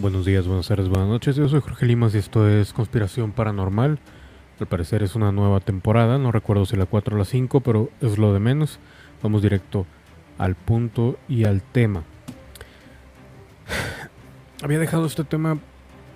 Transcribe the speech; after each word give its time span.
Buenos 0.00 0.24
días, 0.24 0.46
buenas 0.46 0.68
tardes, 0.68 0.88
buenas 0.88 1.08
noches. 1.08 1.34
Yo 1.34 1.48
soy 1.48 1.60
Jorge 1.60 1.84
Limas 1.84 2.14
y 2.14 2.18
esto 2.18 2.48
es 2.48 2.72
Conspiración 2.72 3.32
Paranormal. 3.32 3.98
Al 4.60 4.66
parecer 4.68 5.02
es 5.02 5.16
una 5.16 5.32
nueva 5.32 5.58
temporada, 5.58 6.18
no 6.18 6.30
recuerdo 6.30 6.66
si 6.66 6.76
la 6.76 6.86
4 6.86 7.16
o 7.16 7.18
la 7.18 7.24
5, 7.24 7.62
pero 7.62 7.90
es 8.00 8.16
lo 8.16 8.32
de 8.32 8.38
menos. 8.38 8.78
Vamos 9.24 9.42
directo 9.42 9.86
al 10.38 10.54
punto 10.54 11.18
y 11.28 11.46
al 11.46 11.62
tema. 11.62 12.04
Había 14.62 14.78
dejado 14.78 15.04
este 15.04 15.24
tema 15.24 15.58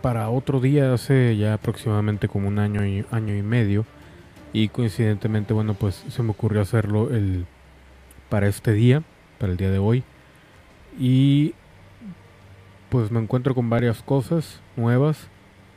para 0.01 0.31
otro 0.31 0.61
día 0.61 0.95
hace 0.95 1.37
ya 1.37 1.55
aproximadamente 1.55 2.29
como 2.29 2.47
un 2.47 2.61
año 2.61 2.87
y, 2.87 3.05
año 3.11 3.35
y 3.35 3.43
medio. 3.43 3.85
Y 4.53 4.69
coincidentemente, 4.69 5.55
bueno, 5.55 5.75
pues 5.75 6.05
se 6.09 6.23
me 6.23 6.31
ocurrió 6.31 6.61
hacerlo 6.61 7.11
el, 7.11 7.47
para 8.29 8.47
este 8.47 8.75
día, 8.75 9.03
para 9.41 9.51
el 9.51 9.59
día 9.59 9.73
de 9.73 9.79
hoy. 9.79 10.05
Y 11.01 11.57
pues 12.93 13.11
me 13.11 13.21
encuentro 13.21 13.55
con 13.55 13.71
varias 13.71 14.03
cosas 14.03 14.61
nuevas 14.77 15.17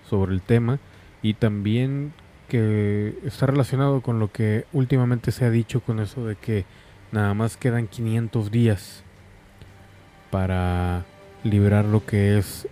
sobre 0.09 0.33
el 0.33 0.41
tema 0.41 0.79
y 1.21 1.33
también 1.33 2.11
que 2.49 3.17
está 3.23 3.45
relacionado 3.45 4.01
con 4.01 4.19
lo 4.19 4.33
que 4.33 4.65
últimamente 4.73 5.31
se 5.31 5.45
ha 5.45 5.49
dicho 5.49 5.79
con 5.79 6.01
eso 6.01 6.25
de 6.25 6.35
que 6.35 6.65
nada 7.13 7.33
más 7.33 7.55
quedan 7.55 7.87
500 7.87 8.51
días 8.51 9.01
para 10.29 11.05
liberar 11.45 11.85
lo 11.85 12.05
que 12.05 12.37
es 12.37 12.67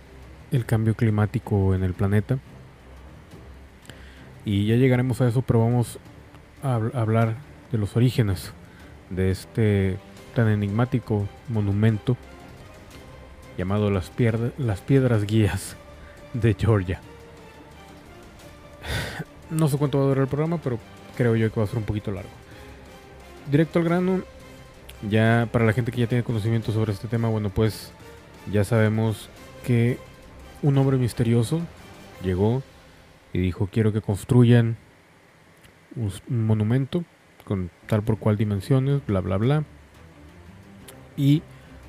el 0.52 0.66
cambio 0.66 0.94
climático 0.94 1.74
en 1.74 1.82
el 1.82 1.94
planeta. 1.94 2.38
Y 4.44 4.66
ya 4.66 4.76
llegaremos 4.76 5.22
a 5.22 5.28
eso, 5.28 5.40
pero 5.40 5.60
vamos 5.60 5.98
a 6.62 6.74
hablar 6.74 7.36
de 7.72 7.78
los 7.78 7.96
orígenes 7.96 8.52
de 9.08 9.30
este 9.30 9.96
tan 10.34 10.48
enigmático 10.48 11.26
monumento 11.48 12.18
llamado 13.56 13.90
Las, 13.90 14.10
Piedras 14.10 15.24
Guías 15.24 15.76
de 16.32 16.54
Georgia. 16.54 17.00
No 19.50 19.68
sé 19.68 19.78
cuánto 19.78 19.98
va 19.98 20.04
a 20.04 20.08
durar 20.08 20.22
el 20.22 20.28
programa, 20.28 20.58
pero 20.58 20.78
creo 21.16 21.36
yo 21.36 21.52
que 21.52 21.60
va 21.60 21.64
a 21.64 21.68
ser 21.68 21.78
un 21.78 21.84
poquito 21.84 22.10
largo. 22.10 22.30
Directo 23.50 23.78
al 23.78 23.84
grano, 23.84 24.22
ya 25.08 25.48
para 25.52 25.64
la 25.64 25.72
gente 25.72 25.92
que 25.92 26.00
ya 26.00 26.06
tiene 26.06 26.24
conocimiento 26.24 26.72
sobre 26.72 26.92
este 26.92 27.08
tema, 27.08 27.28
bueno, 27.28 27.50
pues 27.50 27.92
ya 28.52 28.64
sabemos 28.64 29.28
que 29.64 29.98
un 30.62 30.76
hombre 30.78 30.96
misterioso 30.96 31.60
llegó 32.22 32.62
y 33.32 33.38
dijo 33.38 33.68
quiero 33.70 33.92
que 33.92 34.00
construyan 34.00 34.76
un, 35.96 36.46
monumento 36.46 37.04
con 37.44 37.70
tal 37.86 38.02
por 38.02 38.18
cual 38.18 38.36
dimensiones, 38.36 39.04
bla 39.06 39.20
bla 39.20 39.36
bla. 39.36 39.64
Y 41.16 41.42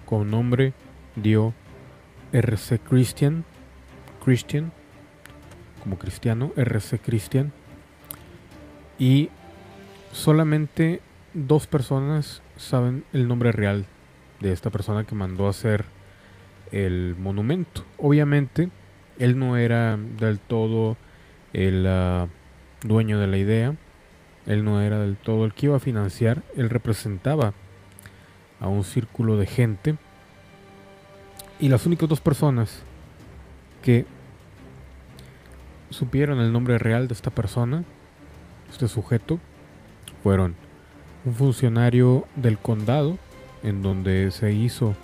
con 0.06 0.30
nombre 0.30 0.74
dio 1.16 1.54
RC 2.32 2.80
Christian, 2.80 3.46
Christian, 4.24 4.72
como 5.84 5.98
cristiano, 5.98 6.52
RC 6.56 7.00
Christian. 7.00 7.54
Y 8.98 9.30
solamente 10.12 11.02
dos 11.34 11.68
personas 11.68 12.42
saben 12.58 13.04
el 13.14 13.28
nombre 13.28 13.52
real 13.52 13.86
de 14.40 14.52
esta 14.52 14.70
persona 14.70 15.04
que 15.04 15.16
mandó 15.16 15.48
a 15.48 15.52
hacer 15.52 15.86
el 16.72 17.16
monumento. 17.18 17.84
Obviamente, 17.98 18.70
él 19.20 19.38
no 19.38 19.58
era 19.58 19.98
del 19.98 20.40
todo 20.40 20.98
el 21.54 21.86
ah, 21.88 22.28
dueño 22.84 23.20
de 23.20 23.28
la 23.28 23.38
idea, 23.38 23.76
él 24.46 24.64
no 24.64 24.82
era 24.82 25.00
del 25.00 25.16
todo 25.18 25.46
el 25.46 25.54
que 25.54 25.68
iba 25.68 25.78
a 25.78 25.80
financiar, 25.80 26.44
él 26.56 26.70
representaba 26.70 27.54
a 28.60 28.68
un 28.68 28.84
círculo 28.84 29.38
de 29.38 29.46
gente 29.46 29.96
y 31.60 31.70
las 31.70 31.86
únicas 31.86 32.10
dos 32.10 32.22
personas 32.22 32.82
que 33.82 34.06
supieron 35.90 36.40
el 36.40 36.52
nombre 36.52 36.78
real 36.78 37.08
de 37.08 37.14
esta 37.14 37.32
persona, 37.32 37.84
este 38.70 38.88
sujeto, 38.88 39.40
fueron 40.24 40.56
un 41.24 41.34
funcionario 41.34 42.28
del 42.36 42.58
condado 42.58 43.18
en 43.64 43.82
donde 43.82 44.32
se 44.32 44.52
hizo 44.52 44.96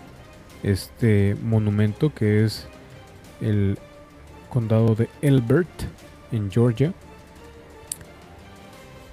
este 0.63 1.35
monumento 1.41 2.13
que 2.13 2.43
es 2.43 2.67
el 3.39 3.77
condado 4.49 4.95
de 4.95 5.09
Elbert 5.21 5.69
en 6.31 6.51
Georgia 6.51 6.93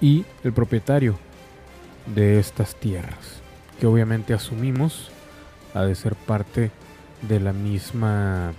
y 0.01 0.25
el 0.43 0.53
propietario 0.53 1.17
de 2.13 2.39
estas 2.39 2.75
tierras 2.75 3.41
que 3.79 3.87
obviamente 3.87 4.33
asumimos 4.33 5.11
ha 5.73 5.83
de 5.83 5.95
ser 5.95 6.15
parte 6.15 6.61
de 6.61 6.71
la 7.27 7.53
misma 7.53 8.53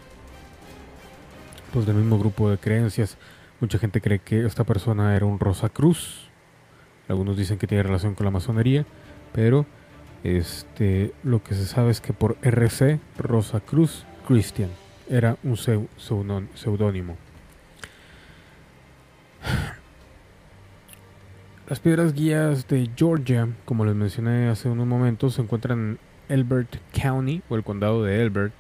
pues 1.73 1.87
del 1.87 1.97
mismo 1.97 2.19
grupo 2.19 2.51
de 2.51 2.59
creencias. 2.59 3.17
Mucha 3.61 3.79
gente 3.79 4.01
cree 4.01 4.19
que 4.19 4.45
esta 4.45 4.65
persona 4.65 5.15
era 5.17 5.27
un 5.27 5.39
Rosa 5.39 5.69
Cruz. 5.69 6.29
Algunos 7.09 7.37
dicen 7.37 7.59
que 7.59 7.67
tiene 7.67 7.83
relación 7.83 8.15
con 8.15 8.25
la 8.25 8.31
masonería, 8.31 8.87
pero 9.33 9.67
este 10.25 11.13
lo 11.23 11.43
que 11.43 11.55
se 11.55 11.67
sabe 11.67 11.91
es 11.91 12.01
que 12.01 12.13
por 12.13 12.37
RC 12.43 13.01
Rosa 13.19 13.61
Cruz 13.61 14.05
Christian 14.27 14.71
era 15.09 15.37
un 15.43 15.57
seudónimo. 15.57 17.17
Las 21.69 21.81
piedras 21.81 22.13
guías 22.15 22.67
de 22.67 22.91
Georgia, 22.97 23.49
como 23.65 23.85
les 23.85 23.95
mencioné 23.95 24.49
hace 24.49 24.69
unos 24.69 24.87
momentos, 24.87 25.35
se 25.35 25.43
encuentran 25.43 25.99
Elbert 26.31 26.77
County 26.93 27.43
o 27.49 27.57
el 27.57 27.65
condado 27.65 28.03
de 28.05 28.23
Elbert 28.23 28.55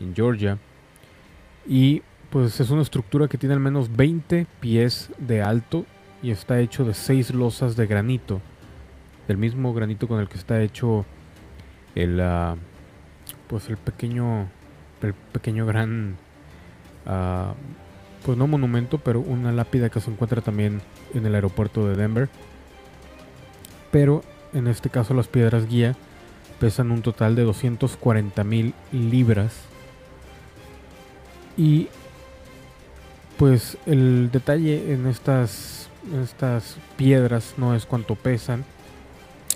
en 0.00 0.14
Georgia. 0.14 0.58
Y 1.66 2.02
pues 2.30 2.60
es 2.60 2.70
una 2.70 2.82
estructura 2.82 3.26
que 3.26 3.38
tiene 3.38 3.54
al 3.54 3.60
menos 3.60 3.94
20 3.94 4.46
pies 4.60 5.10
de 5.18 5.42
alto 5.42 5.86
y 6.22 6.30
está 6.30 6.60
hecho 6.60 6.84
de 6.84 6.94
seis 6.94 7.32
losas 7.32 7.76
de 7.76 7.86
granito, 7.86 8.40
del 9.26 9.38
mismo 9.38 9.72
granito 9.72 10.06
con 10.08 10.20
el 10.20 10.28
que 10.28 10.38
está 10.38 10.60
hecho 10.62 11.04
el 11.94 12.20
uh, 12.20 12.56
pues 13.48 13.68
el 13.68 13.76
pequeño 13.76 14.48
el 15.02 15.14
pequeño 15.14 15.64
gran 15.64 16.16
uh, 17.06 17.54
pues 18.24 18.36
no 18.36 18.46
monumento, 18.46 18.98
pero 18.98 19.20
una 19.20 19.52
lápida 19.52 19.88
que 19.88 20.00
se 20.00 20.10
encuentra 20.10 20.42
también 20.42 20.82
en 21.14 21.24
el 21.24 21.34
aeropuerto 21.34 21.88
de 21.88 21.96
Denver. 21.96 22.28
Pero 23.90 24.22
en 24.52 24.66
este 24.66 24.90
caso 24.90 25.14
las 25.14 25.28
piedras 25.28 25.66
guía 25.66 25.96
pesan 26.58 26.90
un 26.90 27.02
total 27.02 27.34
de 27.34 27.42
240 27.42 28.44
mil 28.44 28.74
libras. 28.92 29.54
Y 31.56 31.88
pues 33.36 33.78
el 33.86 34.30
detalle 34.30 34.92
en 34.92 35.06
estas, 35.06 35.88
estas 36.22 36.76
piedras 36.96 37.54
no 37.56 37.74
es 37.74 37.86
cuánto 37.86 38.14
pesan, 38.14 38.64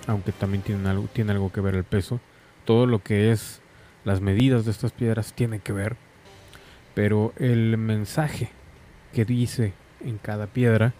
aunque 0.07 0.31
también 0.31 0.63
tienen 0.63 0.87
algo, 0.87 1.07
tiene 1.11 1.31
algo 1.31 1.51
que 1.51 1.61
ver 1.61 1.75
el 1.75 1.83
peso. 1.83 2.19
Todo 2.65 2.85
lo 2.85 2.99
que 2.99 3.31
es 3.31 3.61
las 4.05 4.21
medidas 4.21 4.65
de 4.65 4.71
estas 4.71 4.91
piedras 4.91 5.33
tiene 5.33 5.59
que 5.59 5.73
ver. 5.73 5.95
Pero 6.93 7.33
el 7.37 7.77
mensaje 7.77 8.49
que 9.13 9.25
dice 9.25 9.73
en 10.01 10.17
cada 10.17 10.47
piedra 10.47 10.93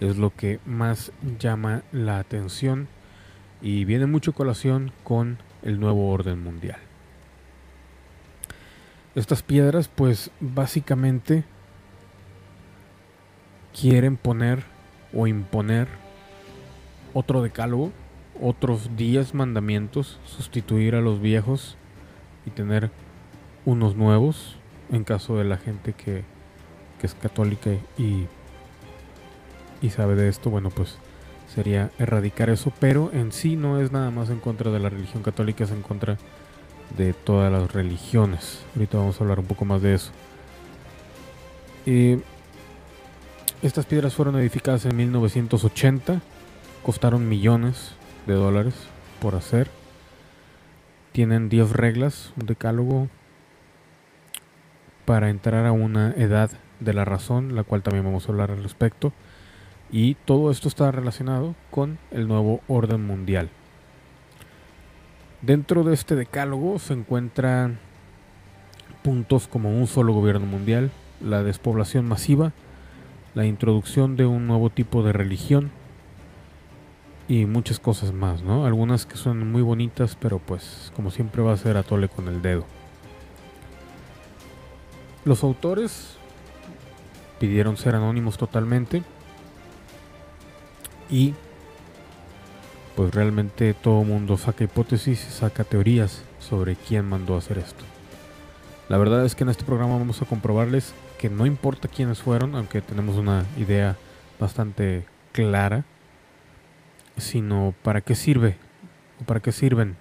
es 0.00 0.16
lo 0.16 0.30
que 0.30 0.60
más 0.66 1.12
llama 1.38 1.82
la 1.92 2.18
atención 2.18 2.88
y 3.64 3.86
viene 3.86 4.04
mucho 4.04 4.34
colación 4.34 4.92
con 5.04 5.38
el 5.62 5.80
nuevo 5.80 6.10
orden 6.10 6.44
mundial. 6.44 6.76
Estas 9.14 9.42
piedras 9.42 9.88
pues 9.88 10.30
básicamente 10.38 11.44
quieren 13.72 14.18
poner 14.18 14.64
o 15.14 15.26
imponer 15.26 15.88
otro 17.14 17.40
decálogo, 17.40 17.90
otros 18.38 18.98
10 18.98 19.32
mandamientos, 19.32 20.20
sustituir 20.26 20.94
a 20.94 21.00
los 21.00 21.22
viejos 21.22 21.78
y 22.44 22.50
tener 22.50 22.90
unos 23.64 23.96
nuevos 23.96 24.58
en 24.92 25.04
caso 25.04 25.38
de 25.38 25.44
la 25.44 25.56
gente 25.56 25.94
que, 25.94 26.22
que 27.00 27.06
es 27.06 27.14
católica 27.14 27.70
y, 27.96 28.26
y 29.80 29.88
sabe 29.88 30.16
de 30.16 30.28
esto, 30.28 30.50
bueno 30.50 30.68
pues 30.68 30.98
sería 31.54 31.90
erradicar 31.98 32.50
eso, 32.50 32.72
pero 32.80 33.10
en 33.12 33.30
sí 33.30 33.56
no 33.56 33.80
es 33.80 33.92
nada 33.92 34.10
más 34.10 34.30
en 34.30 34.40
contra 34.40 34.70
de 34.70 34.80
la 34.80 34.88
religión 34.88 35.22
católica, 35.22 35.64
es 35.64 35.70
en 35.70 35.82
contra 35.82 36.18
de 36.96 37.12
todas 37.12 37.52
las 37.52 37.72
religiones. 37.72 38.64
Ahorita 38.74 38.98
vamos 38.98 39.20
a 39.20 39.24
hablar 39.24 39.38
un 39.38 39.46
poco 39.46 39.64
más 39.64 39.80
de 39.82 39.94
eso. 39.94 40.10
estas 43.62 43.86
piedras 43.86 44.14
fueron 44.14 44.36
edificadas 44.36 44.84
en 44.84 44.96
1980, 44.96 46.20
costaron 46.82 47.28
millones 47.28 47.92
de 48.26 48.34
dólares 48.34 48.74
por 49.20 49.34
hacer. 49.34 49.68
Tienen 51.12 51.48
10 51.48 51.70
reglas, 51.70 52.32
un 52.40 52.46
decálogo 52.46 53.08
para 55.04 55.30
entrar 55.30 55.66
a 55.66 55.72
una 55.72 56.10
edad 56.12 56.50
de 56.80 56.94
la 56.94 57.04
razón, 57.04 57.54
la 57.54 57.62
cual 57.62 57.82
también 57.82 58.04
vamos 58.04 58.28
a 58.28 58.32
hablar 58.32 58.50
al 58.50 58.62
respecto. 58.62 59.12
Y 59.94 60.16
todo 60.16 60.50
esto 60.50 60.66
está 60.66 60.90
relacionado 60.90 61.54
con 61.70 61.98
el 62.10 62.26
nuevo 62.26 62.62
orden 62.66 63.06
mundial. 63.06 63.48
Dentro 65.40 65.84
de 65.84 65.94
este 65.94 66.16
decálogo 66.16 66.80
se 66.80 66.94
encuentran 66.94 67.78
puntos 69.04 69.46
como 69.46 69.70
un 69.70 69.86
solo 69.86 70.12
gobierno 70.12 70.46
mundial, 70.46 70.90
la 71.20 71.44
despoblación 71.44 72.08
masiva, 72.08 72.52
la 73.36 73.46
introducción 73.46 74.16
de 74.16 74.26
un 74.26 74.48
nuevo 74.48 74.68
tipo 74.68 75.04
de 75.04 75.12
religión 75.12 75.70
y 77.28 77.46
muchas 77.46 77.78
cosas 77.78 78.12
más, 78.12 78.42
¿no? 78.42 78.66
Algunas 78.66 79.06
que 79.06 79.16
son 79.16 79.52
muy 79.52 79.62
bonitas, 79.62 80.16
pero 80.20 80.40
pues 80.40 80.90
como 80.96 81.12
siempre 81.12 81.40
va 81.40 81.52
a 81.52 81.56
ser 81.56 81.76
a 81.76 81.84
tole 81.84 82.08
con 82.08 82.26
el 82.26 82.42
dedo. 82.42 82.64
Los 85.24 85.44
autores 85.44 86.16
pidieron 87.38 87.76
ser 87.76 87.94
anónimos 87.94 88.38
totalmente 88.38 89.04
y 91.14 91.32
pues 92.96 93.14
realmente 93.14 93.72
todo 93.72 94.02
mundo 94.02 94.36
saca 94.36 94.64
hipótesis 94.64 95.20
saca 95.20 95.62
teorías 95.62 96.24
sobre 96.40 96.74
quién 96.74 97.08
mandó 97.08 97.36
a 97.36 97.38
hacer 97.38 97.58
esto. 97.58 97.84
La 98.88 98.98
verdad 98.98 99.24
es 99.24 99.36
que 99.36 99.44
en 99.44 99.50
este 99.50 99.64
programa 99.64 99.96
vamos 99.96 100.20
a 100.20 100.26
comprobarles 100.26 100.92
que 101.18 101.30
no 101.30 101.46
importa 101.46 101.86
quiénes 101.86 102.18
fueron, 102.18 102.56
aunque 102.56 102.80
tenemos 102.80 103.14
una 103.14 103.46
idea 103.56 103.96
bastante 104.40 105.06
clara, 105.30 105.84
sino 107.16 107.74
para 107.84 108.00
qué 108.00 108.16
sirve 108.16 108.56
o 109.22 109.24
para 109.24 109.38
qué 109.38 109.52
sirven 109.52 109.96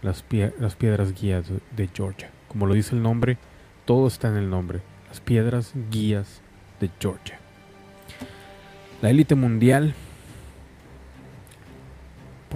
las, 0.00 0.24
las 0.60 0.76
piedras 0.76 1.12
guías 1.20 1.46
de 1.76 1.90
Georgia. 1.92 2.30
Como 2.46 2.66
lo 2.66 2.74
dice 2.74 2.94
el 2.94 3.02
nombre, 3.02 3.36
todo 3.84 4.06
está 4.06 4.28
en 4.28 4.36
el 4.36 4.48
nombre. 4.48 4.80
Las 5.08 5.20
piedras 5.20 5.72
guías 5.90 6.40
de 6.78 6.88
Georgia. 7.00 7.40
La 9.02 9.10
élite 9.10 9.34
mundial 9.34 9.94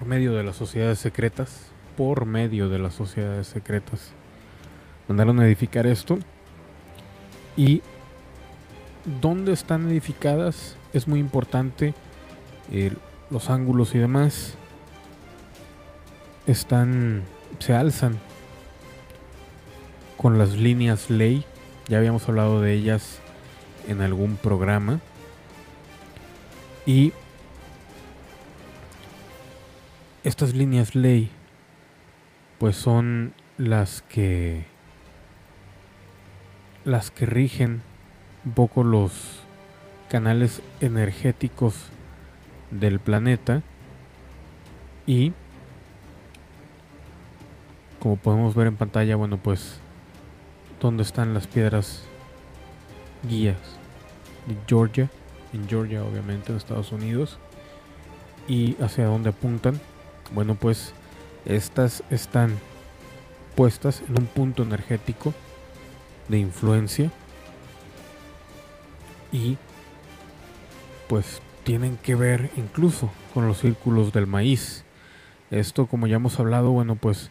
por 0.00 0.08
medio 0.08 0.32
de 0.32 0.42
las 0.42 0.56
sociedades 0.56 0.98
secretas, 0.98 1.66
por 1.94 2.24
medio 2.24 2.70
de 2.70 2.78
las 2.78 2.94
sociedades 2.94 3.48
secretas, 3.48 4.12
mandaron 5.06 5.38
a 5.40 5.46
edificar 5.46 5.86
esto. 5.86 6.18
Y 7.54 7.82
dónde 9.20 9.52
están 9.52 9.90
edificadas 9.90 10.76
es 10.94 11.06
muy 11.06 11.20
importante. 11.20 11.92
los 13.28 13.50
ángulos 13.50 13.94
y 13.94 13.98
demás 13.98 14.54
están, 16.46 17.22
se 17.58 17.74
alzan 17.74 18.18
con 20.16 20.38
las 20.38 20.56
líneas 20.56 21.10
ley. 21.10 21.44
Ya 21.88 21.98
habíamos 21.98 22.26
hablado 22.26 22.62
de 22.62 22.72
ellas 22.72 23.20
en 23.86 24.00
algún 24.00 24.36
programa. 24.36 24.98
Y 26.86 27.12
estas 30.24 30.54
líneas 30.54 30.94
ley 30.94 31.30
pues 32.58 32.76
son 32.76 33.32
las 33.58 34.02
que 34.02 34.64
las 36.84 37.10
que 37.10 37.26
rigen 37.26 37.82
un 38.44 38.52
poco 38.52 38.84
los 38.84 39.40
canales 40.08 40.62
energéticos 40.80 41.74
del 42.70 43.00
planeta 43.00 43.62
y 45.06 45.32
como 47.98 48.16
podemos 48.16 48.54
ver 48.54 48.66
en 48.66 48.76
pantalla 48.76 49.16
bueno 49.16 49.38
pues 49.38 49.80
dónde 50.80 51.02
están 51.02 51.34
las 51.34 51.46
piedras 51.46 52.04
guías 53.22 53.58
de 54.46 54.56
Georgia 54.66 55.10
en 55.52 55.68
Georgia 55.68 56.04
obviamente 56.04 56.52
en 56.52 56.58
Estados 56.58 56.92
Unidos. 56.92 57.38
Y 58.48 58.76
hacia 58.82 59.04
dónde 59.04 59.30
apuntan 59.30 59.80
bueno, 60.34 60.54
pues 60.54 60.92
estas 61.44 62.02
están 62.10 62.58
puestas 63.56 64.02
en 64.08 64.18
un 64.18 64.26
punto 64.26 64.62
energético 64.62 65.34
de 66.28 66.38
influencia 66.38 67.10
y 69.32 69.56
pues 71.08 71.40
tienen 71.64 71.96
que 71.96 72.14
ver 72.14 72.50
incluso 72.56 73.10
con 73.34 73.46
los 73.46 73.58
círculos 73.58 74.12
del 74.12 74.26
maíz. 74.26 74.84
Esto, 75.50 75.86
como 75.86 76.06
ya 76.06 76.16
hemos 76.16 76.38
hablado, 76.38 76.70
bueno, 76.70 76.94
pues 76.94 77.30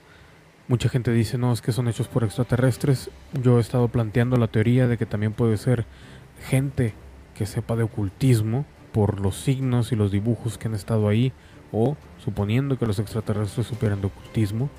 mucha 0.68 0.90
gente 0.90 1.12
dice, 1.12 1.38
no, 1.38 1.54
es 1.54 1.62
que 1.62 1.72
son 1.72 1.88
hechos 1.88 2.08
por 2.08 2.24
extraterrestres. 2.24 3.10
Yo 3.42 3.58
he 3.58 3.62
estado 3.62 3.88
planteando 3.88 4.38
la 4.38 4.48
teoría 4.48 4.88
de 4.88 4.98
que 4.98 5.06
también 5.06 5.34
puede 5.34 5.58
ser 5.58 5.86
gente 6.50 6.94
que 7.36 7.46
sepa 7.46 7.76
de 7.76 7.84
ocultismo 7.84 8.66
por 8.92 9.20
los 9.20 9.38
signos 9.38 9.92
y 9.92 9.96
los 9.96 10.12
dibujos 10.12 10.58
que 10.58 10.68
han 10.68 10.76
estado 10.76 11.08
ahí 11.08 11.32
o 11.72 11.96
suponiendo 12.24 12.78
que 12.78 12.86
los 12.86 13.00
extraterrestres 13.00 13.68
supieran 13.68 14.02
de 14.02 14.08
ocultismo, 14.08 14.70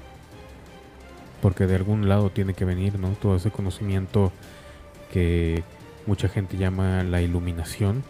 porque 1.43 1.67
de 1.67 1.77
algún 1.77 2.09
lado 2.09 2.31
tiene 2.31 2.55
que 2.55 2.65
venir, 2.65 2.99
¿no? 2.99 3.09
Todo 3.11 3.37
ese 3.37 3.51
conocimiento 3.51 4.33
que 5.13 5.63
mucha 6.07 6.29
gente 6.29 6.57
llama 6.57 7.03
la 7.03 7.23
iluminación. 7.23 8.03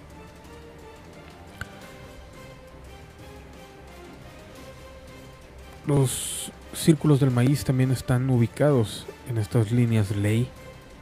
Los 5.86 6.52
círculos 6.72 7.20
del 7.20 7.30
maíz 7.30 7.64
también 7.64 7.90
están 7.90 8.28
ubicados 8.30 9.06
en 9.28 9.38
estas 9.38 9.72
líneas 9.72 10.14
ley. 10.16 10.48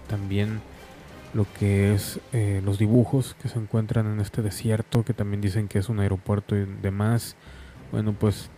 También 0.06 0.60
lo 1.34 1.46
que 1.58 1.94
es 1.94 2.20
eh, 2.32 2.62
los 2.64 2.78
dibujos 2.78 3.36
que 3.42 3.48
se 3.48 3.58
encuentran 3.58 4.06
en 4.06 4.20
este 4.20 4.40
desierto, 4.42 5.04
que 5.04 5.12
también 5.12 5.40
dicen 5.40 5.68
que 5.68 5.78
es 5.78 5.88
un 5.88 6.00
aeropuerto 6.00 6.56
y 6.56 6.64
demás 6.64 7.36
bueno, 7.92 8.12
pues 8.12 8.50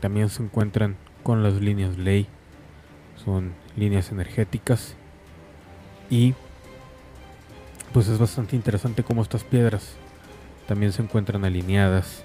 también 0.00 0.28
se 0.28 0.42
encuentran 0.42 0.96
con 1.22 1.42
las 1.42 1.54
líneas 1.54 1.98
ley. 1.98 2.26
Son 3.24 3.54
líneas 3.76 4.12
energéticas. 4.12 4.94
Y 6.10 6.34
pues 7.92 8.08
es 8.08 8.18
bastante 8.18 8.56
interesante 8.56 9.02
cómo 9.02 9.22
estas 9.22 9.44
piedras 9.44 9.94
también 10.68 10.92
se 10.92 11.02
encuentran 11.02 11.44
alineadas. 11.44 12.24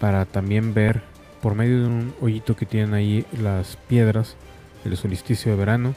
Para 0.00 0.24
también 0.24 0.74
ver 0.74 1.02
por 1.40 1.54
medio 1.54 1.82
de 1.82 1.86
un 1.86 2.14
hoyito 2.20 2.56
que 2.56 2.66
tienen 2.66 2.94
ahí 2.94 3.26
las 3.32 3.76
piedras, 3.76 4.36
el 4.84 4.96
solsticio 4.96 5.52
de 5.52 5.58
verano, 5.58 5.94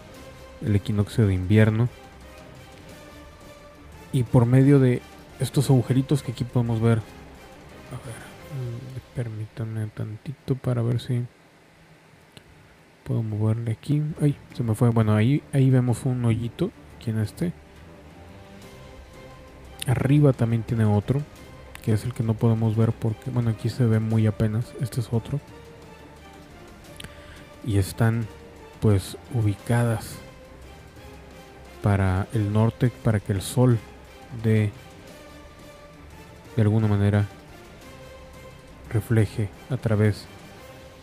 el 0.62 0.76
equinoccio 0.76 1.28
de 1.28 1.34
invierno. 1.34 1.88
Y 4.12 4.24
por 4.24 4.46
medio 4.46 4.80
de 4.80 5.02
estos 5.40 5.70
agujeritos 5.70 6.24
que 6.24 6.32
aquí 6.32 6.44
podemos 6.44 6.82
ver. 6.82 7.00
A 7.00 8.06
ver, 8.06 8.25
Permítanme 9.16 9.88
tantito 9.88 10.56
para 10.56 10.82
ver 10.82 11.00
si 11.00 11.26
puedo 13.06 13.24
moverle 13.24 13.72
aquí. 13.72 14.02
Ay, 14.22 14.38
se 14.54 14.64
me 14.64 14.76
fue. 14.76 14.90
Bueno, 14.90 15.16
ahí, 15.16 15.42
ahí 15.54 15.70
vemos 15.70 16.06
un 16.06 16.24
hoyito. 16.26 16.72
Aquí 16.98 17.12
en 17.12 17.20
este. 17.20 17.54
Arriba 19.88 20.34
también 20.34 20.64
tiene 20.64 20.86
otro. 20.86 21.22
Que 21.84 21.94
es 21.94 22.04
el 22.04 22.14
que 22.14 22.24
no 22.24 22.34
podemos 22.34 22.76
ver 22.76 22.92
porque, 22.92 23.30
bueno, 23.32 23.52
aquí 23.52 23.70
se 23.70 23.86
ve 23.86 24.00
muy 24.00 24.28
apenas. 24.28 24.74
Este 24.82 25.00
es 25.00 25.14
otro. 25.14 25.40
Y 27.66 27.78
están 27.78 28.28
pues 28.82 29.18
ubicadas 29.34 30.18
para 31.82 32.28
el 32.34 32.52
norte, 32.52 32.92
para 33.04 33.20
que 33.20 33.32
el 33.32 33.42
sol 33.42 33.80
de 34.44 34.72
de 36.56 36.62
alguna 36.62 36.88
manera 36.88 37.28
refleje 38.96 39.50
a 39.70 39.76
través 39.76 40.26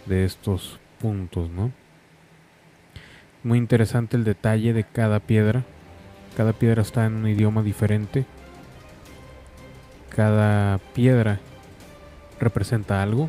de 0.07 0.25
estos 0.25 0.81
puntos, 0.99 1.51
¿no? 1.51 1.71
Muy 3.45 3.59
interesante 3.59 4.17
el 4.17 4.25
detalle 4.25 4.73
de 4.73 4.85
cada 4.85 5.21
piedra. 5.21 5.65
Cada 6.37 6.55
piedra 6.55 6.81
está 6.81 7.05
en 7.05 7.17
un 7.17 7.29
idioma 7.29 7.63
diferente. 7.63 8.25
Cada 10.09 10.79
piedra 10.95 11.39
representa 12.41 13.03
algo. 13.03 13.29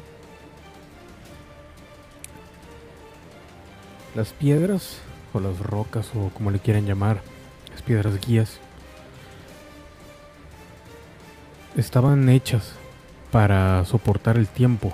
Las 4.16 4.32
piedras, 4.32 5.00
o 5.34 5.40
las 5.40 5.60
rocas, 5.60 6.12
o 6.16 6.30
como 6.30 6.52
le 6.52 6.60
quieran 6.60 6.86
llamar, 6.86 7.22
las 7.72 7.82
piedras 7.82 8.22
guías, 8.26 8.60
estaban 11.76 12.30
hechas 12.30 12.76
para 13.34 13.84
soportar 13.86 14.38
el 14.38 14.48
tiempo, 14.48 14.94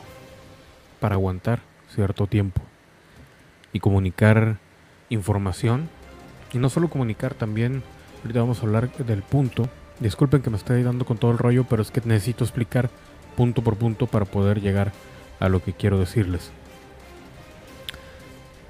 para 1.01 1.15
aguantar 1.15 1.59
cierto 1.93 2.25
tiempo 2.25 2.61
y 3.73 3.81
comunicar 3.81 4.59
información. 5.09 5.89
Y 6.53 6.57
no 6.57 6.69
solo 6.69 6.89
comunicar, 6.89 7.33
también, 7.33 7.83
ahorita 8.23 8.39
vamos 8.39 8.59
a 8.59 8.65
hablar 8.65 8.89
del 8.95 9.23
punto. 9.23 9.67
Disculpen 9.99 10.41
que 10.41 10.49
me 10.49 10.55
estoy 10.55 10.83
dando 10.83 11.03
con 11.03 11.17
todo 11.17 11.31
el 11.31 11.37
rollo, 11.37 11.65
pero 11.65 11.81
es 11.81 11.91
que 11.91 11.99
necesito 12.05 12.45
explicar 12.45 12.89
punto 13.35 13.61
por 13.61 13.75
punto 13.75 14.07
para 14.07 14.23
poder 14.23 14.61
llegar 14.61 14.93
a 15.41 15.49
lo 15.49 15.61
que 15.61 15.73
quiero 15.73 15.99
decirles. 15.99 16.51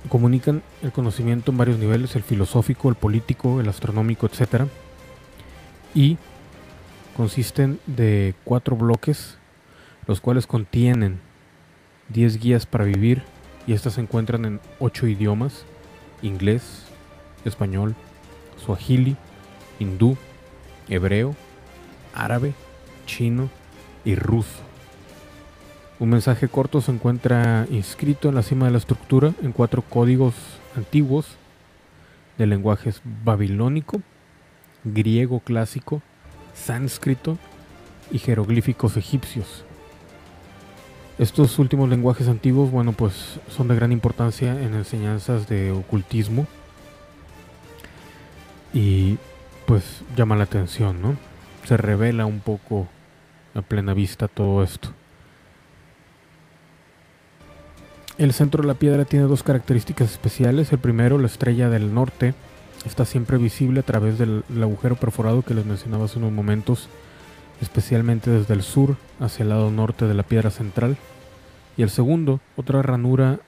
Comunican 0.09 0.63
el 0.81 0.91
conocimiento 0.91 1.51
en 1.51 1.57
varios 1.59 1.77
niveles, 1.77 2.15
el 2.15 2.23
filosófico, 2.23 2.89
el 2.89 2.95
político, 2.95 3.61
el 3.61 3.69
astronómico, 3.69 4.25
etc. 4.25 4.63
Y 5.93 6.17
consisten 7.15 7.79
de 7.85 8.33
cuatro 8.45 8.75
bloques 8.75 9.38
los 10.09 10.21
cuales 10.21 10.47
contienen 10.47 11.19
10 12.07 12.39
guías 12.39 12.65
para 12.65 12.83
vivir 12.83 13.21
y 13.67 13.73
estas 13.73 13.93
se 13.93 14.01
encuentran 14.01 14.43
en 14.43 14.59
8 14.79 15.05
idiomas, 15.05 15.65
inglés, 16.23 16.87
español, 17.45 17.93
suajili, 18.57 19.17
hindú, 19.77 20.17
hebreo, 20.87 21.35
árabe, 22.15 22.55
chino 23.05 23.51
y 24.03 24.15
ruso. 24.15 24.63
Un 25.99 26.09
mensaje 26.09 26.47
corto 26.47 26.81
se 26.81 26.91
encuentra 26.91 27.67
inscrito 27.69 28.29
en 28.29 28.35
la 28.35 28.41
cima 28.41 28.65
de 28.65 28.71
la 28.71 28.79
estructura 28.79 29.33
en 29.43 29.51
cuatro 29.51 29.83
códigos 29.83 30.33
antiguos 30.75 31.27
de 32.39 32.47
lenguajes 32.47 32.99
babilónico, 33.23 34.01
griego 34.83 35.39
clásico, 35.41 36.01
sánscrito 36.55 37.37
y 38.09 38.17
jeroglíficos 38.17 38.97
egipcios. 38.97 39.65
Estos 41.19 41.59
últimos 41.59 41.89
lenguajes 41.89 42.27
antiguos, 42.27 42.71
bueno, 42.71 42.93
pues 42.93 43.39
son 43.49 43.67
de 43.67 43.75
gran 43.75 43.91
importancia 43.91 44.59
en 44.59 44.73
enseñanzas 44.73 45.47
de 45.47 45.71
ocultismo 45.71 46.47
y 48.73 49.17
pues 49.65 50.01
llama 50.15 50.35
la 50.35 50.45
atención, 50.45 51.01
¿no? 51.01 51.17
Se 51.65 51.77
revela 51.77 52.25
un 52.25 52.39
poco 52.39 52.87
a 53.53 53.61
plena 53.61 53.93
vista 53.93 54.27
todo 54.27 54.63
esto. 54.63 54.89
El 58.17 58.33
centro 58.33 58.61
de 58.61 58.67
la 58.67 58.73
piedra 58.73 59.05
tiene 59.05 59.25
dos 59.25 59.43
características 59.43 60.11
especiales. 60.11 60.71
El 60.71 60.79
primero, 60.79 61.17
la 61.17 61.27
estrella 61.27 61.69
del 61.69 61.93
norte, 61.93 62.33
está 62.85 63.05
siempre 63.05 63.37
visible 63.37 63.81
a 63.81 63.83
través 63.83 64.17
del, 64.17 64.43
agujero 64.61 64.95
perforado 64.95 65.41
que 65.41 65.53
les 65.53 65.65
mencionaba 65.65 66.05
hace 66.05 66.19
unos 66.19 66.31
momentos, 66.31 66.89
especialmente 67.61 68.29
desde 68.29 68.53
el 68.53 68.63
sur 68.63 68.97
hacia 69.19 69.43
el 69.43 69.49
lado 69.49 69.71
norte 69.71 70.05
de 70.05 70.13
la 70.13 70.23
piedra 70.23 70.49
central. 70.49 70.97
Y 71.77 71.83
el 71.83 71.89
segundo, 71.89 72.39
otra 72.57 72.81
ranura 72.81 73.39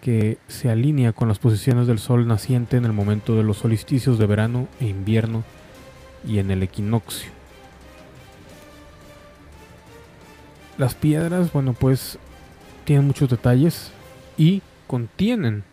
que 0.00 0.38
se 0.48 0.70
alinea 0.70 1.12
con 1.12 1.28
las 1.28 1.38
posiciones 1.38 1.86
del 1.86 1.98
sol 1.98 2.26
naciente 2.26 2.76
en 2.76 2.84
el 2.84 2.92
momento 2.92 3.34
de 3.34 3.42
los 3.42 3.58
solsticios 3.58 4.18
de 4.18 4.26
verano 4.26 4.68
e 4.80 4.86
invierno 4.86 5.42
y 6.26 6.38
en 6.38 6.50
el 6.50 6.62
equinoccio. 6.62 7.30
Las 10.78 10.94
piedras, 10.94 11.52
bueno, 11.52 11.72
pues 11.72 12.18
tienen 12.84 13.06
muchos 13.06 13.30
detalles 13.30 13.90
y 14.36 14.62
contienen, 14.86 15.64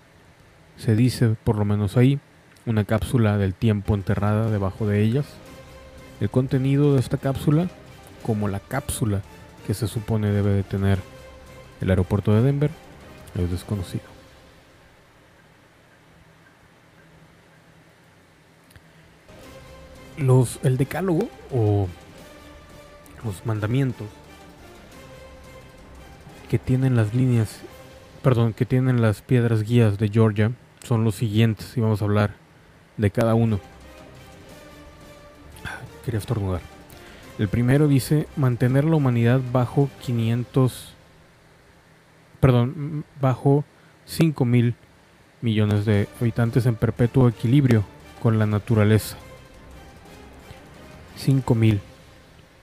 se 0.78 0.96
dice 0.96 1.36
por 1.44 1.58
lo 1.58 1.66
menos 1.66 1.98
ahí, 1.98 2.20
una 2.66 2.86
cápsula 2.86 3.38
del 3.38 3.54
tiempo 3.54 3.94
enterrada 3.94 4.50
debajo 4.50 4.88
de 4.88 5.04
ellas. 5.04 5.26
El 6.20 6.30
contenido 6.30 6.94
de 6.94 7.00
esta 7.00 7.18
cápsula, 7.18 7.70
como 8.26 8.48
la 8.48 8.60
cápsula 8.60 9.22
que 9.68 9.74
se 9.74 9.88
supone 9.88 10.32
debe 10.32 10.52
de 10.52 10.64
tener 10.64 11.00
el 11.82 11.90
aeropuerto 11.90 12.34
de 12.34 12.42
Denver, 12.42 12.72
es 13.36 13.52
desconocido. 13.52 14.04
Los, 20.18 20.60
el 20.64 20.78
decálogo 20.78 21.28
o 21.52 21.88
los 23.26 23.46
mandamientos 23.46 24.08
que 26.50 26.60
tienen 26.60 26.96
las 26.96 27.16
líneas, 27.16 27.62
perdón, 28.22 28.54
que 28.54 28.66
tienen 28.66 29.02
las 29.02 29.22
piedras 29.22 29.64
guías 29.64 29.98
de 29.98 30.10
Georgia 30.10 30.52
son 30.84 31.04
los 31.04 31.16
siguientes 31.16 31.76
y 31.76 31.82
vamos 31.82 32.02
a 32.02 32.06
hablar 32.06 32.36
de 32.98 33.10
cada 33.10 33.34
uno. 33.34 33.60
Quería 36.04 36.20
estornudar. 36.20 36.62
El 37.40 37.48
primero 37.48 37.88
dice 37.88 38.28
mantener 38.36 38.86
la 38.86 38.96
humanidad 38.96 39.42
bajo 39.52 39.90
500, 40.02 40.94
perdón, 42.40 43.06
bajo 43.20 43.64
5 44.06 44.46
mil 44.46 44.76
millones 45.42 45.86
de 45.86 46.08
habitantes 46.22 46.66
en 46.66 46.76
perpetuo 46.76 47.28
equilibrio 47.28 47.84
con 48.22 48.38
la 48.40 48.46
naturaleza. 48.46 49.18
5 51.16 51.56
mil 51.56 51.80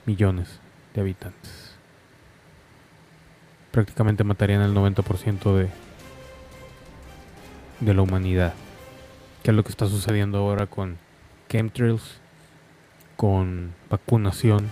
millones 0.05 0.59
de 0.93 1.01
habitantes 1.01 1.71
prácticamente 3.71 4.23
matarían 4.23 4.61
el 4.61 4.73
90% 4.75 5.55
de, 5.55 5.69
de 7.79 7.93
la 7.93 8.01
humanidad. 8.01 8.53
Que 9.41 9.51
es 9.51 9.57
lo 9.57 9.63
que 9.63 9.69
está 9.69 9.87
sucediendo 9.87 10.37
ahora 10.37 10.67
con 10.67 10.97
chemtrails, 11.49 12.19
con 13.21 13.75
vacunación, 13.87 14.71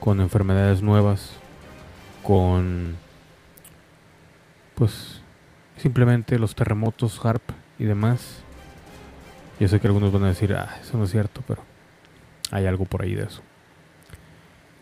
con 0.00 0.20
enfermedades 0.20 0.82
nuevas, 0.82 1.32
con 2.22 2.96
pues 4.74 5.22
simplemente 5.78 6.38
los 6.38 6.54
terremotos, 6.54 7.18
HARP 7.24 7.40
y 7.78 7.84
demás. 7.84 8.42
Yo 9.58 9.66
sé 9.66 9.80
que 9.80 9.86
algunos 9.86 10.12
van 10.12 10.24
a 10.24 10.28
decir, 10.28 10.52
ah, 10.52 10.76
eso 10.78 10.98
no 10.98 11.04
es 11.04 11.10
cierto, 11.10 11.42
pero 11.48 11.62
hay 12.50 12.66
algo 12.66 12.84
por 12.84 13.00
ahí 13.00 13.14
de 13.14 13.24
eso. 13.24 13.40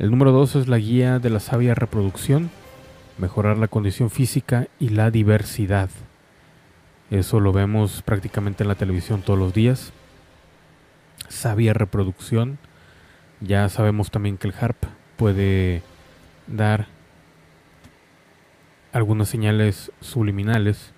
El 0.00 0.10
número 0.10 0.32
2 0.32 0.56
es 0.56 0.66
la 0.66 0.78
guía 0.78 1.20
de 1.20 1.30
la 1.30 1.38
sabia 1.38 1.72
reproducción 1.76 2.50
mejorar 3.16 3.58
la 3.58 3.68
condición 3.68 4.10
física 4.10 4.66
y 4.80 4.88
la 4.88 5.12
diversidad. 5.12 5.88
Eso 7.12 7.38
lo 7.38 7.52
vemos 7.52 8.02
prácticamente 8.02 8.64
en 8.64 8.68
la 8.68 8.74
televisión 8.74 9.22
todos 9.22 9.38
los 9.38 9.54
días. 9.54 9.92
Sabia 11.28 11.72
reproducción. 11.72 12.58
Ya 13.40 13.68
sabemos 13.68 14.10
también 14.10 14.38
que 14.38 14.48
el 14.48 14.54
HARP 14.58 14.76
puede 15.16 15.82
dar 16.46 16.86
algunas 18.92 19.28
señales 19.28 19.92
subliminales. 20.00 20.92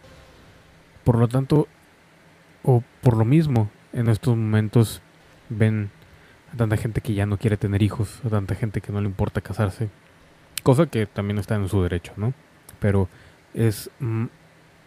Por 1.04 1.18
lo 1.18 1.28
tanto, 1.28 1.68
o 2.62 2.82
por 3.02 3.16
lo 3.16 3.24
mismo, 3.24 3.70
en 3.92 4.08
estos 4.08 4.36
momentos 4.36 5.00
ven 5.48 5.90
a 6.52 6.56
tanta 6.56 6.76
gente 6.76 7.00
que 7.00 7.14
ya 7.14 7.26
no 7.26 7.38
quiere 7.38 7.56
tener 7.56 7.82
hijos, 7.82 8.20
a 8.24 8.28
tanta 8.28 8.54
gente 8.54 8.80
que 8.80 8.92
no 8.92 9.00
le 9.00 9.06
importa 9.06 9.40
casarse, 9.40 9.88
Cosa 10.62 10.86
que 10.86 11.06
también 11.06 11.38
está 11.38 11.54
en 11.54 11.68
su 11.68 11.82
derecho, 11.82 12.12
¿no? 12.16 12.34
Pero 12.80 13.08
es... 13.54 13.90
Mm, 14.00 14.26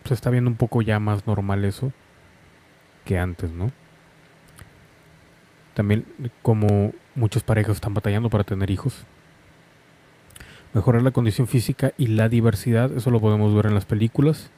se 0.06 0.14
está 0.14 0.30
viendo 0.30 0.50
un 0.50 0.56
poco 0.56 0.82
ya 0.82 1.00
más 1.00 1.28
normal 1.28 1.64
eso 1.64 1.92
que 3.06 3.20
antes, 3.20 3.52
¿no? 3.52 3.72
También 5.74 6.06
como 6.42 6.94
muchas 7.16 7.44
parejas 7.44 7.76
están 7.76 7.94
batallando 7.94 8.30
para 8.30 8.44
tener 8.44 8.70
hijos. 8.70 9.06
Mejorar 10.74 11.02
la 11.02 11.12
condición 11.12 11.48
física 11.48 11.94
y 11.98 12.08
la 12.08 12.30
diversidad, 12.30 12.92
eso 12.96 13.12
lo 13.12 13.20
podemos 13.20 13.54
ver 13.54 13.66
en 13.66 13.74
las 13.74 13.86
películas. 13.86 14.52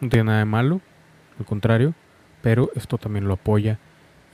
No 0.00 0.08
tiene 0.08 0.24
nada 0.24 0.38
de 0.38 0.44
malo, 0.44 0.80
al 1.38 1.46
contrario, 1.46 1.94
pero 2.42 2.70
esto 2.74 2.98
también 2.98 3.26
lo 3.28 3.34
apoya 3.34 3.78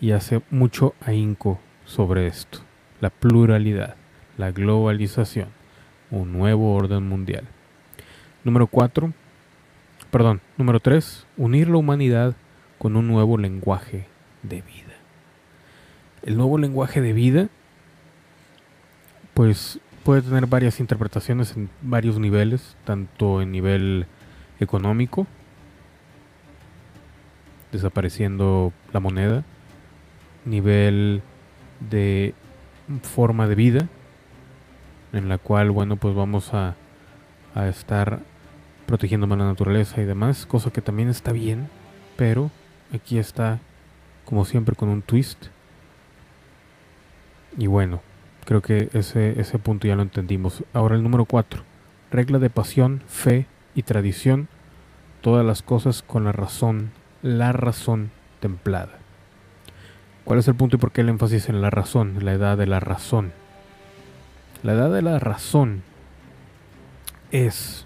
y 0.01 0.13
hace 0.13 0.43
mucho 0.51 0.95
ahínco 1.01 1.61
sobre 1.85 2.27
esto, 2.27 2.61
la 3.01 3.11
pluralidad 3.11 3.97
la 4.37 4.51
globalización, 4.51 5.49
un 6.11 6.33
nuevo 6.33 6.75
orden 6.75 7.09
mundial. 7.09 7.45
Número 8.45 8.67
4, 8.67 9.13
perdón, 10.11 10.41
número 10.57 10.81
3, 10.81 11.27
unir 11.37 11.69
la 11.69 11.77
humanidad 11.77 12.35
con 12.79 12.97
un 12.97 13.07
nuevo 13.07 13.39
lenguaje 13.39 14.07
de 14.43 14.63
vida. 14.63 14.92
El 16.23 16.37
nuevo 16.37 16.59
lenguaje 16.59 17.01
de 17.01 17.13
vida, 17.13 17.49
pues 19.35 19.81
puede 20.05 20.23
tener 20.23 20.47
varias 20.47 20.81
interpretaciones 20.81 21.57
en 21.57 21.69
varios 21.81 22.19
niveles, 22.19 22.77
tanto 22.85 23.43
en 23.43 23.53
nivel 23.53 24.07
económico, 24.61 25.27
desapareciendo 27.73 28.73
la 28.93 29.01
moneda, 29.01 29.45
nivel 30.45 31.23
de 31.91 32.35
forma 33.03 33.49
de 33.49 33.55
vida, 33.55 33.89
en 35.13 35.29
la 35.29 35.39
cual, 35.39 35.71
bueno, 35.71 35.97
pues 35.97 36.15
vamos 36.15 36.53
a, 36.55 36.77
a 37.55 37.69
estar 37.69 38.21
protegiendo 38.87 39.27
más 39.27 39.39
la 39.39 39.47
naturaleza 39.47 40.01
y 40.01 40.05
demás, 40.05 40.47
cosa 40.47 40.71
que 40.71 40.83
también 40.83 41.09
está 41.09 41.33
bien, 41.33 41.69
pero 42.17 42.51
aquí 42.93 43.19
está, 43.19 43.59
como 44.25 44.45
siempre, 44.45 44.75
con 44.77 44.89
un 44.89 45.03
twist. 45.03 45.47
Y 47.57 47.67
bueno, 47.67 48.01
creo 48.45 48.63
que 48.63 48.89
ese, 48.93 49.41
ese 49.41 49.59
punto 49.59 49.87
ya 49.87 49.97
lo 49.97 50.03
entendimos. 50.03 50.65
Ahora 50.73 50.97
el 50.97 51.03
número 51.03 51.25
4. 51.25 51.63
Regla 52.11 52.39
de 52.39 52.51
pasión, 52.51 53.03
fe 53.07 53.47
y 53.75 53.83
tradición. 53.83 54.49
Todas 55.21 55.45
las 55.47 55.63
cosas 55.63 56.03
con 56.03 56.25
la 56.25 56.33
razón, 56.33 56.91
la 57.23 57.53
razón 57.53 58.11
templada. 58.41 58.99
¿Cuál 60.25 60.39
es 60.39 60.49
el 60.49 60.55
punto 60.55 60.77
y 60.77 60.79
por 60.79 60.93
qué 60.93 61.01
el 61.01 61.09
énfasis 61.09 61.49
en 61.49 61.61
la 61.61 61.71
razón, 61.71 62.25
la 62.25 62.33
edad 62.33 62.57
de 62.57 62.67
la 62.67 62.81
razón? 62.81 63.33
La 64.63 64.75
Edad 64.75 64.93
de 64.93 65.03
la 65.03 65.19
Razón 65.19 65.83
es 67.33 67.85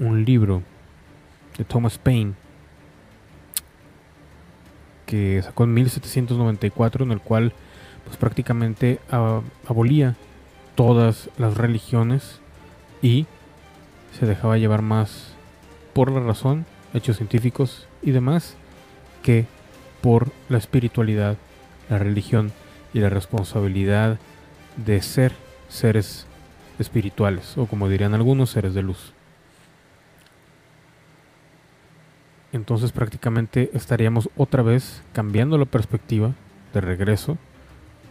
un 0.00 0.24
libro 0.24 0.64
de 1.56 1.62
Thomas 1.62 1.96
Paine 1.96 2.32
que 5.06 5.40
sacó 5.42 5.62
en 5.62 5.74
1794 5.74 7.04
en 7.04 7.12
el 7.12 7.20
cual 7.20 7.52
pues 8.04 8.16
prácticamente 8.16 9.00
abolía 9.66 10.16
todas 10.74 11.30
las 11.38 11.56
religiones 11.56 12.40
y 13.02 13.26
se 14.18 14.26
dejaba 14.26 14.58
llevar 14.58 14.82
más 14.82 15.34
por 15.92 16.10
la 16.10 16.20
razón, 16.20 16.66
hechos 16.94 17.16
científicos 17.16 17.86
y 18.02 18.10
demás 18.10 18.56
que 19.22 19.46
por 20.00 20.30
la 20.48 20.58
espiritualidad, 20.58 21.36
la 21.88 21.98
religión 21.98 22.52
y 22.92 23.00
la 23.00 23.10
responsabilidad 23.10 24.18
de 24.76 25.02
ser 25.02 25.32
seres 25.68 26.26
espirituales, 26.78 27.56
o 27.58 27.66
como 27.66 27.88
dirían 27.88 28.14
algunos, 28.14 28.50
seres 28.50 28.74
de 28.74 28.82
luz. 28.82 29.12
Entonces 32.52 32.90
prácticamente 32.90 33.70
estaríamos 33.74 34.28
otra 34.36 34.62
vez 34.62 35.02
cambiando 35.12 35.56
la 35.58 35.66
perspectiva 35.66 36.32
de 36.74 36.80
regreso 36.80 37.38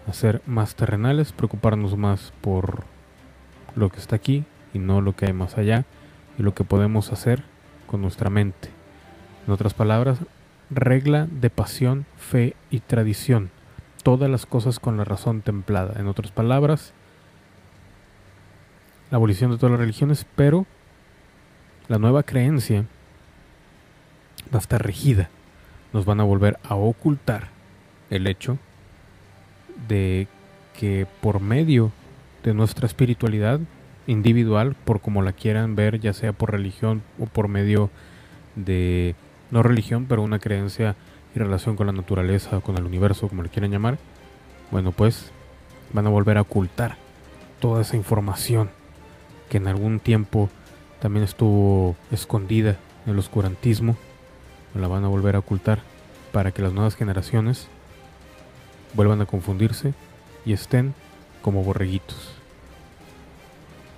a 0.09 0.13
ser 0.13 0.41
más 0.45 0.75
terrenales, 0.75 1.31
preocuparnos 1.31 1.97
más 1.97 2.33
por 2.41 2.83
lo 3.75 3.89
que 3.89 3.99
está 3.99 4.15
aquí 4.15 4.45
y 4.73 4.79
no 4.79 5.01
lo 5.01 5.15
que 5.15 5.25
hay 5.25 5.33
más 5.33 5.57
allá 5.57 5.85
y 6.37 6.43
lo 6.43 6.53
que 6.53 6.63
podemos 6.63 7.11
hacer 7.11 7.43
con 7.87 8.01
nuestra 8.01 8.29
mente. 8.29 8.69
En 9.45 9.53
otras 9.53 9.73
palabras, 9.73 10.19
regla 10.69 11.27
de 11.29 11.49
pasión, 11.49 12.05
fe 12.17 12.55
y 12.69 12.79
tradición. 12.79 13.49
Todas 14.03 14.29
las 14.29 14.45
cosas 14.45 14.79
con 14.79 14.97
la 14.97 15.03
razón 15.03 15.41
templada. 15.41 15.99
En 15.99 16.07
otras 16.07 16.31
palabras, 16.31 16.93
la 19.11 19.17
abolición 19.17 19.51
de 19.51 19.57
todas 19.57 19.71
las 19.71 19.79
religiones, 19.79 20.25
pero 20.35 20.65
la 21.87 21.97
nueva 21.97 22.23
creencia 22.23 22.85
va 24.53 24.57
a 24.57 24.61
estar 24.61 24.83
regida. 24.83 25.29
Nos 25.93 26.05
van 26.05 26.19
a 26.19 26.23
volver 26.23 26.59
a 26.63 26.75
ocultar 26.75 27.49
el 28.09 28.27
hecho 28.27 28.57
de 29.87 30.27
que 30.77 31.07
por 31.21 31.39
medio 31.39 31.91
de 32.43 32.53
nuestra 32.53 32.87
espiritualidad 32.87 33.59
individual, 34.07 34.75
por 34.85 35.01
como 35.01 35.21
la 35.21 35.33
quieran 35.33 35.75
ver, 35.75 35.99
ya 35.99 36.13
sea 36.13 36.33
por 36.33 36.51
religión 36.51 37.03
o 37.19 37.25
por 37.25 37.47
medio 37.47 37.89
de, 38.55 39.15
no 39.51 39.63
religión, 39.63 40.05
pero 40.07 40.23
una 40.23 40.39
creencia 40.39 40.95
y 41.35 41.39
relación 41.39 41.75
con 41.75 41.87
la 41.87 41.93
naturaleza 41.93 42.57
o 42.57 42.61
con 42.61 42.77
el 42.77 42.85
universo, 42.85 43.27
como 43.27 43.43
le 43.43 43.49
quieran 43.49 43.71
llamar, 43.71 43.97
bueno, 44.71 44.91
pues 44.91 45.31
van 45.93 46.07
a 46.07 46.09
volver 46.09 46.37
a 46.37 46.41
ocultar 46.41 46.97
toda 47.59 47.81
esa 47.81 47.95
información 47.95 48.69
que 49.49 49.57
en 49.57 49.67
algún 49.67 49.99
tiempo 49.99 50.49
también 50.99 51.23
estuvo 51.23 51.95
escondida 52.11 52.77
en 53.05 53.13
el 53.13 53.19
oscurantismo, 53.19 53.95
la 54.75 54.87
van 54.87 55.03
a 55.03 55.07
volver 55.07 55.35
a 55.35 55.39
ocultar 55.39 55.79
para 56.31 56.51
que 56.51 56.61
las 56.61 56.73
nuevas 56.73 56.95
generaciones 56.95 57.67
vuelvan 58.93 59.21
a 59.21 59.25
confundirse 59.25 59.93
y 60.45 60.53
estén 60.53 60.93
como 61.41 61.63
borreguitos. 61.63 62.33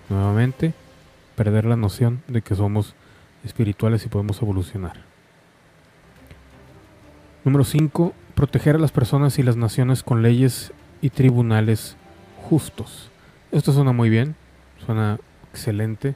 Nuevamente, 0.10 0.74
perder 1.36 1.66
la 1.66 1.76
noción 1.76 2.22
de 2.28 2.42
que 2.42 2.56
somos 2.56 2.94
espirituales 3.44 4.06
y 4.06 4.10
podemos 4.10 4.42
evolucionar. 4.42 4.98
Número 7.44 7.64
5. 7.64 8.14
Proteger 8.36 8.76
a 8.76 8.80
las 8.80 8.92
personas 8.92 9.40
y 9.40 9.44
las 9.44 9.56
naciones 9.56 10.04
con 10.04 10.22
leyes 10.22 10.74
y 11.02 11.10
tribunales 11.10 11.96
justos. 12.50 13.10
Esto 13.52 13.74
suena 13.74 13.92
muy 13.92 14.10
bien, 14.10 14.36
suena 14.86 15.20
excelente, 15.52 16.16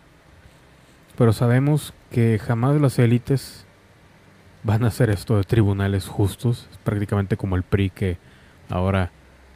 pero 1.17 1.33
sabemos 1.33 1.93
que 2.11 2.39
jamás 2.39 2.79
las 2.79 2.99
élites 2.99 3.65
van 4.63 4.83
a 4.83 4.87
hacer 4.87 5.09
esto 5.09 5.37
de 5.37 5.43
tribunales 5.43 6.07
justos, 6.07 6.67
es 6.71 6.77
prácticamente 6.77 7.37
como 7.37 7.55
el 7.55 7.63
PRI 7.63 7.89
que 7.89 8.17
ahora 8.69 9.11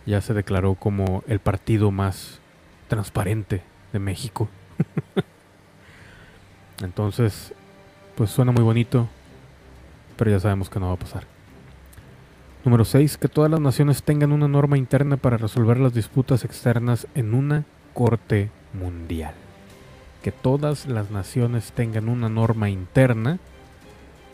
ya 0.06 0.22
se 0.22 0.34
declaró 0.34 0.76
como 0.76 1.24
el 1.28 1.40
partido 1.40 1.92
más 1.92 2.40
transparente 2.88 3.62
de 3.94 4.00
México. 4.00 4.50
Entonces, 6.82 7.54
pues 8.16 8.30
suena 8.32 8.52
muy 8.52 8.64
bonito, 8.64 9.08
pero 10.18 10.32
ya 10.32 10.40
sabemos 10.40 10.70
que 10.70 10.80
no 10.80 10.88
va 10.88 10.94
a 10.94 10.98
pasar. 10.98 11.26
Número 12.66 12.84
6. 12.84 13.18
Que 13.18 13.28
todas 13.30 13.50
las 13.50 13.62
naciones 13.62 14.04
tengan 14.04 14.32
una 14.32 14.48
norma 14.48 14.78
interna 14.78 15.18
para 15.18 15.38
resolver 15.38 15.80
las 15.80 15.94
disputas 15.94 16.44
externas 16.44 17.08
en 17.16 17.34
una 17.34 17.64
corte 17.94 18.50
mundial. 18.74 19.34
Que 20.24 20.32
todas 20.32 20.86
las 20.86 21.10
naciones 21.10 21.72
tengan 21.72 22.10
una 22.10 22.28
norma 22.28 22.70
interna. 22.70 23.40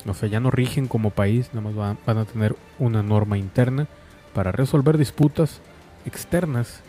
O 0.07 0.13
sea, 0.13 0.27
ya 0.27 0.39
no 0.39 0.51
rigen 0.51 0.87
como 0.87 1.11
país, 1.11 1.49
nada 1.53 1.69
más 1.69 1.97
van, 2.05 2.17
a 2.17 2.25
tener 2.25 2.55
una 2.79 3.03
norma 3.03 3.37
interna 3.37 3.87
para 4.35 4.51
resolver 4.51 4.97
disputas 4.97 5.61
externas 6.05 6.81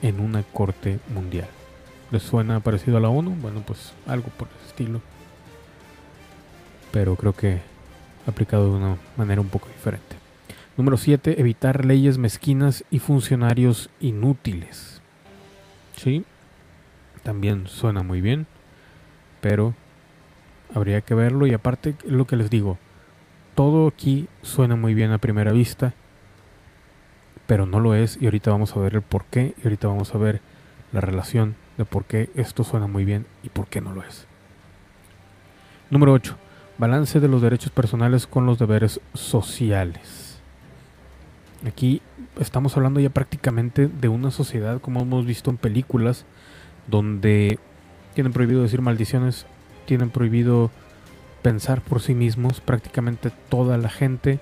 en 0.00 0.20
una 0.20 0.44
corte 0.44 1.00
mundial. 1.12 1.48
¿Les 2.12 2.22
suena 2.22 2.60
parecido 2.60 2.96
a 2.96 3.00
la 3.00 3.08
ONU? 3.08 3.32
Bueno, 3.32 3.62
pues 3.66 3.92
algo 4.06 4.28
por 4.28 4.48
el 4.48 4.66
estilo. 4.66 5.00
Pero 6.92 7.16
creo 7.16 7.34
que 7.34 7.60
aplicado 8.26 8.70
de 8.70 8.76
una 8.76 8.96
manera 9.16 9.40
un 9.40 9.48
poco 9.48 9.66
diferente. 9.68 10.16
Número 10.76 10.96
7. 10.96 11.40
Evitar 11.40 11.84
leyes 11.84 12.16
mezquinas 12.16 12.84
y 12.90 13.00
funcionarios 13.00 13.90
inútiles. 14.00 15.02
Sí, 15.96 16.24
también 17.24 17.66
suena 17.66 18.02
muy 18.02 18.20
bien, 18.20 18.46
pero 19.40 19.74
habría 20.74 21.00
que 21.00 21.14
verlo 21.14 21.46
y 21.46 21.54
aparte 21.54 21.96
lo 22.04 22.26
que 22.26 22.36
les 22.36 22.50
digo, 22.50 22.78
todo 23.54 23.88
aquí 23.88 24.28
suena 24.42 24.76
muy 24.76 24.94
bien 24.94 25.10
a 25.10 25.18
primera 25.18 25.52
vista, 25.52 25.94
pero 27.46 27.66
no 27.66 27.80
lo 27.80 27.94
es 27.94 28.18
y 28.20 28.26
ahorita 28.26 28.50
vamos 28.50 28.76
a 28.76 28.80
ver 28.80 28.94
el 28.94 29.02
por 29.02 29.24
qué 29.24 29.54
y 29.58 29.64
ahorita 29.64 29.88
vamos 29.88 30.14
a 30.14 30.18
ver 30.18 30.40
la 30.92 31.00
relación 31.00 31.56
de 31.78 31.84
por 31.84 32.04
qué 32.04 32.30
esto 32.34 32.64
suena 32.64 32.86
muy 32.86 33.04
bien 33.04 33.26
y 33.42 33.48
por 33.48 33.66
qué 33.66 33.80
no 33.80 33.92
lo 33.92 34.02
es. 34.02 34.26
Número 35.90 36.12
8. 36.12 36.36
Balance 36.78 37.20
de 37.20 37.28
los 37.28 37.42
derechos 37.42 37.70
personales 37.70 38.26
con 38.26 38.46
los 38.46 38.58
deberes 38.58 39.00
sociales. 39.14 40.40
Aquí 41.66 42.02
estamos 42.40 42.76
hablando 42.76 43.00
ya 43.00 43.10
prácticamente 43.10 43.88
de 43.88 44.08
una 44.08 44.30
sociedad 44.30 44.80
como 44.80 45.00
hemos 45.00 45.26
visto 45.26 45.50
en 45.50 45.58
películas 45.58 46.24
donde 46.88 47.58
tienen 48.14 48.32
prohibido 48.32 48.62
decir 48.62 48.80
maldiciones, 48.80 49.46
tienen 49.86 50.10
prohibido 50.10 50.70
pensar 51.42 51.80
por 51.80 52.00
sí 52.00 52.14
mismos, 52.14 52.60
prácticamente 52.60 53.30
toda 53.48 53.76
la 53.78 53.88
gente 53.88 54.40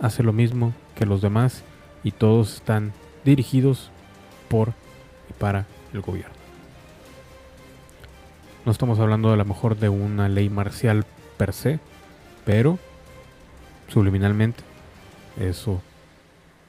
hace 0.00 0.22
lo 0.22 0.32
mismo 0.32 0.72
que 0.94 1.06
los 1.06 1.22
demás 1.22 1.64
y 2.04 2.12
todos 2.12 2.54
están 2.54 2.92
dirigidos 3.24 3.90
por 4.48 4.74
y 5.28 5.32
para 5.32 5.66
el 5.92 6.02
gobierno. 6.02 6.34
No 8.64 8.72
estamos 8.72 9.00
hablando 9.00 9.32
a 9.32 9.36
lo 9.36 9.44
mejor 9.44 9.76
de 9.76 9.88
una 9.88 10.28
ley 10.28 10.48
marcial 10.48 11.04
per 11.36 11.52
se, 11.52 11.80
pero 12.44 12.78
subliminalmente 13.88 14.62
eso 15.38 15.82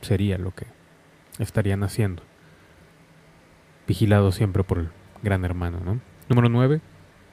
sería 0.01 0.37
lo 0.37 0.51
que 0.51 0.65
estarían 1.39 1.83
haciendo. 1.83 2.23
Vigilado 3.87 4.31
siempre 4.31 4.63
por 4.63 4.79
el 4.79 4.89
gran 5.21 5.45
hermano, 5.45 5.79
¿no? 5.83 5.99
Número 6.27 6.49
9. 6.49 6.81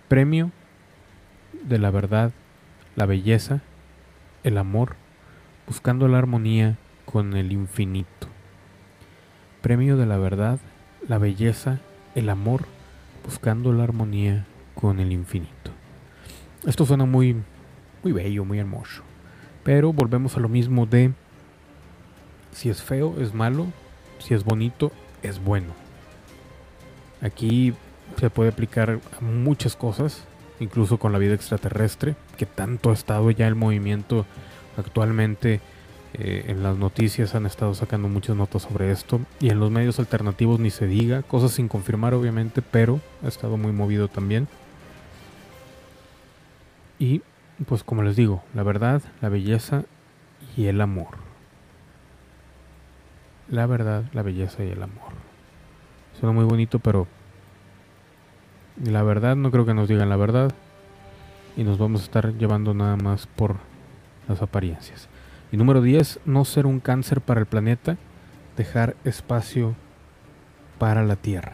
Premio 0.09 0.51
de 1.65 1.79
la 1.79 1.91
verdad, 1.91 2.33
la 2.97 3.07
belleza, 3.07 3.63
el 4.45 4.59
amor, 4.59 4.97
buscando 5.67 6.09
la 6.09 6.19
armonía 6.19 6.77
con 7.05 7.35
el 7.37 7.53
infinito. 7.53 8.29
Premio 9.61 9.97
de 9.97 10.07
la 10.07 10.17
verdad, 10.17 10.59
la 11.09 11.19
belleza, 11.19 11.81
el 12.15 12.29
amor, 12.29 12.65
buscando 13.25 13.73
la 13.73 13.85
armonía 13.85 14.47
con 14.75 15.01
el 15.01 15.13
infinito. 15.13 15.71
Esto 16.67 16.87
suena 16.87 17.05
muy, 17.05 17.37
muy 18.03 18.13
bello, 18.13 18.45
muy 18.45 18.59
hermoso. 18.59 19.03
Pero 19.63 19.93
volvemos 19.93 20.37
a 20.37 20.41
lo 20.41 20.49
mismo 20.49 20.87
de 20.87 21.13
si 22.53 22.69
es 22.71 22.83
feo, 22.83 23.17
es 23.21 23.35
malo, 23.35 23.67
si 24.19 24.35
es 24.35 24.45
bonito, 24.45 24.93
es 25.23 25.43
bueno. 25.43 25.73
Aquí 27.21 27.75
se 28.19 28.31
puede 28.31 28.51
aplicar 28.51 28.91
a 28.91 29.25
muchas 29.25 29.77
cosas, 29.77 30.25
incluso 30.61 30.99
con 30.99 31.13
la 31.13 31.19
vida 31.19 31.35
extraterrestre, 31.35 32.17
que 32.37 32.47
tanto 32.47 32.91
ha 32.91 32.95
estado 32.95 33.31
ya 33.31 33.47
el 33.47 33.55
movimiento 33.55 34.27
actualmente 34.77 35.61
eh, 36.15 36.45
en 36.49 36.63
las 36.63 36.77
noticias 36.77 37.35
han 37.35 37.47
estado 37.47 37.75
sacando 37.75 38.09
muchas 38.09 38.37
notas 38.37 38.63
sobre 38.63 38.91
esto 38.91 39.21
y 39.41 39.51
en 39.51 39.61
los 39.61 39.71
medios 39.71 39.99
alternativos 39.99 40.61
ni 40.61 40.71
se 40.71 40.87
diga, 40.87 41.23
cosas 41.23 41.53
sin 41.53 41.69
confirmar 41.69 42.13
obviamente, 42.15 42.61
pero 42.61 43.01
ha 43.25 43.29
estado 43.29 43.57
muy 43.57 43.73
movido 43.73 44.09
también. 44.09 44.47
Y 46.99 47.23
pues 47.67 47.83
como 47.83 48.03
les 48.03 48.17
digo, 48.17 48.43
la 48.55 48.63
verdad, 48.63 49.03
la 49.21 49.29
belleza 49.29 49.85
y 50.57 50.67
el 50.67 50.81
amor. 50.81 51.09
La 53.49 53.67
verdad, 53.67 54.05
la 54.13 54.23
belleza 54.23 54.65
y 54.65 54.71
el 54.71 54.83
amor. 54.83 55.13
Suena 56.19 56.33
muy 56.33 56.45
bonito, 56.45 56.79
pero 56.79 57.07
la 58.83 59.03
verdad 59.03 59.37
no 59.37 59.51
creo 59.51 59.67
que 59.67 59.75
nos 59.75 59.89
digan 59.89 60.09
la 60.09 60.17
verdad 60.17 60.53
y 61.57 61.65
nos 61.65 61.79
vamos 61.79 62.03
a 62.03 62.05
estar 62.05 62.33
llevando 62.35 62.75
nada 62.75 62.97
más 62.97 63.27
por 63.27 63.57
las 64.29 64.43
apariencias. 64.43 65.09
Y 65.53 65.59
número 65.59 65.83
10, 65.83 66.21
no 66.25 66.45
ser 66.47 66.67
un 66.67 66.81
cáncer 66.81 67.21
para 67.21 67.39
el 67.39 67.47
planeta, 67.47 67.99
dejar 68.57 68.97
espacio 69.05 69.77
para 70.79 71.05
la 71.05 71.17
Tierra. 71.17 71.53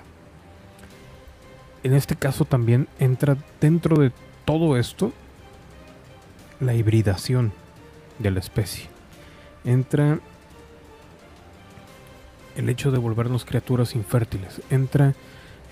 En 1.82 1.94
este 1.94 2.16
caso 2.16 2.44
también 2.44 2.88
entra 2.98 3.36
dentro 3.60 3.96
de 3.98 4.12
todo 4.44 4.76
esto 4.76 5.12
la 6.60 6.74
hibridación. 6.74 7.52
de 8.18 8.32
la 8.32 8.40
especie. 8.40 8.86
Entra 9.64 10.18
el 12.56 12.68
hecho 12.68 12.90
de 12.90 12.98
volvernos 12.98 13.44
criaturas 13.44 13.94
infértiles. 13.94 14.60
Entra 14.70 15.14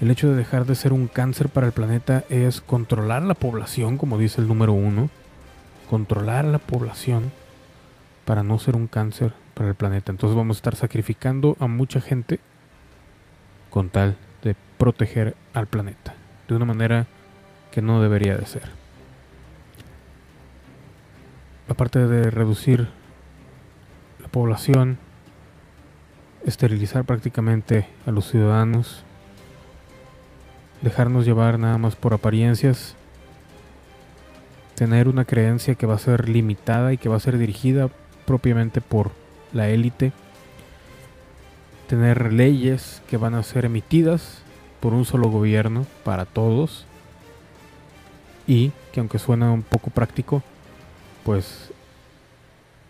el 0.01 0.11
hecho 0.13 0.31
de 0.31 0.37
dejar 0.37 0.65
de 0.65 0.77
ser 0.77 0.93
un 0.93 1.09
cáncer 1.09 1.49
para 1.49 1.67
el 1.67 1.73
planeta 1.73 2.25
es 2.29 2.61
controlar 2.61 3.23
la 3.23 3.35
población, 3.35 3.99
como 3.99 4.17
dice 4.17 4.41
el 4.41 4.47
número 4.47 4.73
uno. 4.73 5.11
Controlar 5.91 6.45
la 6.45 6.59
población 6.59 7.33
para 8.27 8.43
no 8.43 8.59
ser 8.59 8.77
un 8.77 8.89
cáncer 8.89 9.33
para 9.55 9.71
el 9.71 9.75
planeta. 9.75 10.13
Entonces 10.13 10.37
vamos 10.37 10.57
a 10.57 10.59
estar 10.59 10.77
sacrificando 10.77 11.57
a 11.61 11.69
mucha 11.69 12.03
gente 12.03 12.41
con 13.71 13.89
tal 13.89 14.19
de 14.43 14.55
proteger 14.77 15.35
al 15.55 15.69
planeta. 15.69 16.15
De 16.49 16.57
una 16.57 16.67
manera 16.67 17.07
que 17.71 17.81
no 17.81 18.03
debería 18.03 18.37
de 18.37 18.45
ser. 18.45 18.69
Aparte 21.69 22.07
de 22.07 22.31
reducir 22.31 22.89
la 24.21 24.29
población, 24.29 24.99
esterilizar 26.45 27.05
prácticamente 27.05 27.89
a 28.07 28.11
los 28.11 28.29
ciudadanos, 28.29 29.05
dejarnos 30.83 31.25
llevar 31.25 31.59
nada 31.59 31.79
más 31.79 31.97
por 31.97 32.13
apariencias, 32.13 32.97
tener 34.75 35.09
una 35.09 35.25
creencia 35.25 35.75
que 35.75 35.87
va 35.87 35.95
a 35.95 35.99
ser 35.99 36.29
limitada 36.29 36.93
y 36.93 36.99
que 36.99 37.09
va 37.09 37.17
a 37.17 37.21
ser 37.21 37.39
dirigida 37.39 37.89
propiamente 38.27 38.81
por 38.81 39.13
la 39.53 39.69
élite, 39.69 40.13
tener 41.89 42.33
leyes 42.33 43.03
que 43.09 43.17
van 43.17 43.35
a 43.35 43.43
ser 43.43 43.65
emitidas 43.65 44.43
por 44.81 44.93
un 44.93 45.05
solo 45.05 45.31
gobierno 45.31 45.87
para 46.05 46.25
todos 46.25 46.85
y 48.47 48.73
que 48.93 49.01
aunque 49.01 49.19
suena 49.19 49.51
un 49.53 49.63
poco 49.63 49.91
práctico, 49.91 50.43
pues 51.25 51.73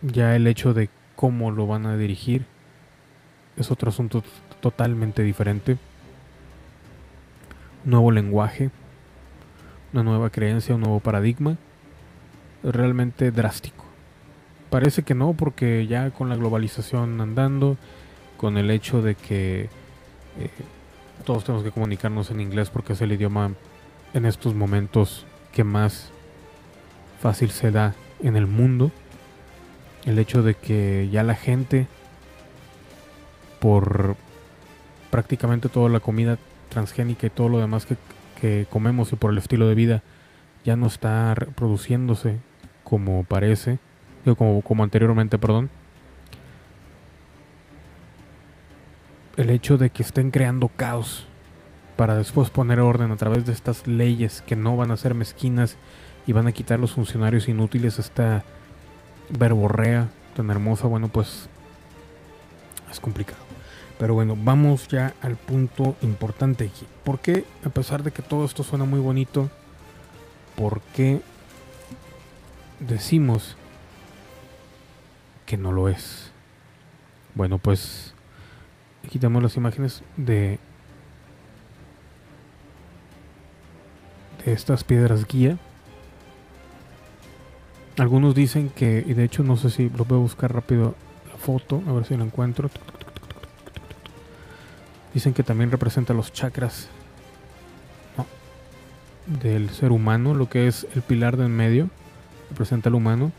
ya 0.01 0.35
el 0.35 0.47
hecho 0.47 0.73
de 0.73 0.89
cómo 1.15 1.51
lo 1.51 1.67
van 1.67 1.85
a 1.85 1.97
dirigir 1.97 2.45
es 3.57 3.71
otro 3.71 3.89
asunto 3.89 4.23
totalmente 4.61 5.23
diferente. 5.23 5.77
Nuevo 7.83 8.11
lenguaje, 8.11 8.69
una 9.93 10.03
nueva 10.03 10.29
creencia, 10.29 10.75
un 10.75 10.81
nuevo 10.81 10.99
paradigma, 10.99 11.57
realmente 12.63 13.31
drástico. 13.31 13.86
Parece 14.69 15.03
que 15.03 15.15
no, 15.15 15.33
porque 15.33 15.87
ya 15.87 16.11
con 16.11 16.29
la 16.29 16.35
globalización 16.35 17.21
andando, 17.21 17.77
con 18.37 18.57
el 18.57 18.69
hecho 18.69 19.01
de 19.01 19.15
que 19.15 19.69
eh, 20.39 20.49
todos 21.25 21.43
tenemos 21.45 21.63
que 21.63 21.71
comunicarnos 21.71 22.31
en 22.31 22.41
inglés 22.41 22.69
porque 22.69 22.93
es 22.93 23.01
el 23.01 23.11
idioma 23.11 23.51
en 24.13 24.25
estos 24.25 24.53
momentos 24.53 25.25
que 25.51 25.63
más 25.63 26.11
fácil 27.19 27.49
se 27.51 27.71
da 27.71 27.95
en 28.21 28.35
el 28.35 28.47
mundo. 28.47 28.91
El 30.05 30.19
hecho 30.19 30.43
de 30.43 30.53
que 30.53 31.09
ya 31.11 31.23
la 31.23 31.35
gente 31.35 31.87
por 33.59 34.15
prácticamente 35.09 35.69
toda 35.69 35.89
la 35.89 35.99
comida 35.99 36.37
transgénica 36.69 37.27
y 37.27 37.29
todo 37.29 37.49
lo 37.49 37.59
demás 37.59 37.85
que, 37.85 37.97
comemos 38.69 39.11
y 39.11 39.15
por 39.15 39.31
el 39.31 39.39
estilo 39.39 39.67
de 39.67 39.73
vida 39.73 40.03
ya 40.63 40.75
no 40.75 40.85
está 40.85 41.33
reproduciéndose 41.33 42.37
como 42.83 43.23
parece, 43.23 43.79
como, 44.35 44.83
anteriormente, 44.83 45.37
perdón. 45.37 45.69
El 49.35 49.49
hecho 49.49 49.77
de 49.77 49.89
que 49.89 50.03
estén 50.03 50.31
creando 50.31 50.67
caos 50.67 51.27
para 51.95 52.15
después 52.15 52.49
poner 52.49 52.79
orden 52.79 53.11
a 53.11 53.17
través 53.17 53.45
de 53.45 53.53
estas 53.53 53.87
leyes 53.87 54.41
que 54.41 54.55
no 54.55 54.75
van 54.75 54.91
a 54.91 54.97
ser 54.97 55.13
mezquinas 55.13 55.77
y 56.25 56.33
van 56.33 56.47
a 56.47 56.51
quitar 56.51 56.79
los 56.79 56.93
funcionarios 56.93 57.47
inútiles, 57.47 57.99
esta 57.99 58.43
verborrea 59.29 60.09
tan 60.35 60.49
hermosa, 60.49 60.87
bueno, 60.87 61.07
pues 61.07 61.49
es 62.91 62.99
complicado. 62.99 63.39
Pero 63.97 64.13
bueno, 64.13 64.35
vamos 64.37 64.87
ya 64.87 65.13
al 65.21 65.35
punto 65.35 65.95
importante 66.01 66.65
aquí. 66.65 66.85
¿Por 67.03 67.19
qué, 67.19 67.45
a 67.63 67.69
pesar 67.69 68.03
de 68.03 68.11
que 68.11 68.21
todo 68.21 68.45
esto 68.45 68.63
suena 68.63 68.85
muy 68.85 68.99
bonito, 68.99 69.49
por 70.55 70.81
qué 70.95 71.21
decimos 72.79 73.55
que 75.47 75.57
no 75.57 75.71
lo 75.71 75.89
es? 75.89 76.31
Bueno, 77.33 77.57
pues 77.57 78.13
quitamos 79.09 79.41
las 79.41 79.57
imágenes 79.57 80.03
de, 80.17 80.59
de 84.45 84.53
estas 84.53 84.83
piedras 84.83 85.25
guía. 85.25 85.57
Algunos 87.97 88.35
dicen 88.35 88.69
que, 88.69 89.03
y 89.07 89.13
de 89.13 89.23
hecho 89.23 89.41
no 89.41 89.57
sé 89.57 89.71
si 89.71 89.89
lo 89.89 90.05
voy 90.05 90.19
a 90.19 90.21
buscar 90.21 90.53
rápido 90.53 90.93
la 91.31 91.37
foto, 91.37 91.81
a 91.87 91.93
ver 91.93 92.05
si 92.05 92.15
la 92.15 92.25
encuentro. 92.25 92.69
Dicen 95.13 95.33
que 95.33 95.41
también 95.41 95.71
representa 95.71 96.13
los 96.13 96.31
chakras 96.31 96.89
del 99.25 99.69
ser 99.71 99.91
humano, 99.91 100.35
lo 100.35 100.49
que 100.49 100.67
es 100.67 100.85
el 100.93 101.01
pilar 101.01 101.37
de 101.37 101.45
en 101.45 101.55
medio, 101.55 101.89
representa 102.49 102.89
al 102.89 102.95
humano, 102.95 103.31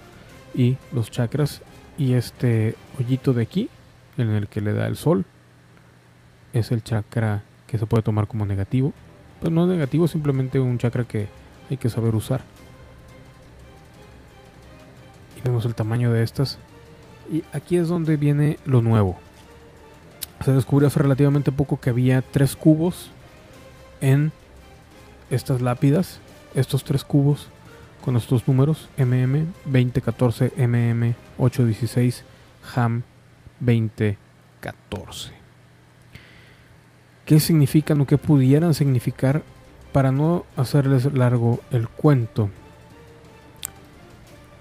y 0.55 0.77
los 0.93 1.11
chakras, 1.11 1.63
y 1.99 2.15
este 2.15 2.77
hoyito 2.99 3.35
de 3.35 3.43
aquí, 3.43 3.69
en 4.17 4.31
el 4.31 4.49
que 4.49 4.63
le 4.63 4.73
da 4.73 4.87
el 4.87 4.97
sol, 4.97 5.27
es 6.55 6.73
el 6.73 6.83
chakra 6.83 7.43
que 7.67 7.77
se 7.77 7.85
puede 7.85 8.03
tomar 8.03 8.27
como 8.27 8.47
negativo. 8.47 8.95
Pero 9.41 9.53
no 9.53 9.67
negativo, 9.67 10.09
simplemente 10.09 10.59
un 10.59 10.79
chakra 10.79 11.05
que 11.05 11.29
hay 11.69 11.77
que 11.77 11.91
saber 11.91 12.15
usar. 12.15 12.41
Y 15.37 15.43
vemos 15.43 15.67
el 15.67 15.75
tamaño 15.75 16.11
de 16.13 16.23
estas. 16.23 16.59
Y 17.31 17.45
aquí 17.53 17.77
es 17.77 17.89
donde 17.89 18.17
viene 18.17 18.59
lo 18.65 18.81
nuevo 18.81 19.19
se 20.45 20.53
descubrió 20.53 20.89
hace 20.89 21.01
relativamente 21.01 21.53
poco 21.53 21.81
que 21.81 21.91
había 21.91 22.23
tres 22.23 22.57
cubos 22.57 23.11
en 24.01 24.33
estas 25.31 25.61
lápidas. 25.61 26.21
Estos 26.55 26.85
tres 26.85 27.05
cubos 27.05 27.49
con 28.05 28.17
estos 28.17 28.47
números 28.49 28.89
MM 28.97 29.47
2014, 29.65 30.53
MM 30.57 31.15
816, 31.39 32.25
HAM 32.75 33.03
2014. 33.61 35.33
¿Qué 37.25 37.41
significan 37.41 38.01
o 38.01 38.07
qué 38.07 38.17
pudieran 38.17 38.73
significar 38.75 39.43
para 39.93 40.13
no 40.13 40.47
hacerles 40.57 41.13
largo 41.13 41.61
el 41.71 41.89
cuento? 41.89 42.49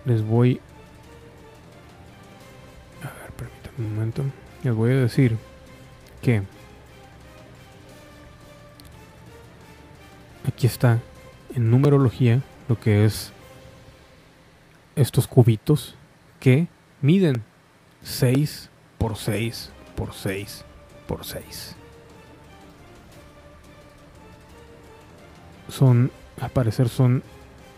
Les 0.06 0.22
voy... 0.22 0.60
A 3.02 3.22
ver, 3.22 3.32
permítanme 3.32 3.88
un 3.88 3.96
momento. 3.96 4.24
Les 4.64 4.74
voy 4.74 4.92
a 4.92 4.96
decir 4.96 5.38
que 6.22 6.44
aquí 10.46 10.68
está 10.68 11.00
en 11.56 11.70
numerología 11.70 12.42
lo 12.68 12.80
que 12.80 13.06
es 13.06 13.32
estos 14.96 15.28
cubitos 15.28 15.96
que 16.40 16.68
miden 17.02 17.44
6 18.04 18.70
por 18.98 19.16
6 19.16 19.72
por 19.96 20.14
6 20.14 20.66
por 21.08 21.26
6. 21.26 21.76
Son, 25.70 26.12
al 26.42 26.50
parecer 26.50 26.90
son, 26.90 27.24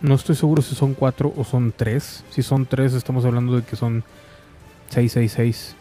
no 0.02 0.16
estoy 0.16 0.36
seguro 0.36 0.62
si 0.62 0.76
son 0.76 0.94
4 0.94 1.34
o 1.36 1.44
son 1.44 1.74
3. 1.76 2.26
Si 2.30 2.44
son 2.44 2.66
3 2.66 2.94
estamos 2.94 3.26
hablando 3.26 3.56
de 3.56 3.64
que 3.64 3.76
son 3.76 4.04
666 4.90 5.76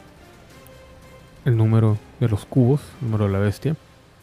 el 1.44 1.56
número 1.56 1.98
de 2.20 2.28
los 2.28 2.44
cubos, 2.44 2.80
el 3.00 3.06
número 3.06 3.24
de 3.24 3.32
la 3.32 3.38
bestia, 3.38 3.76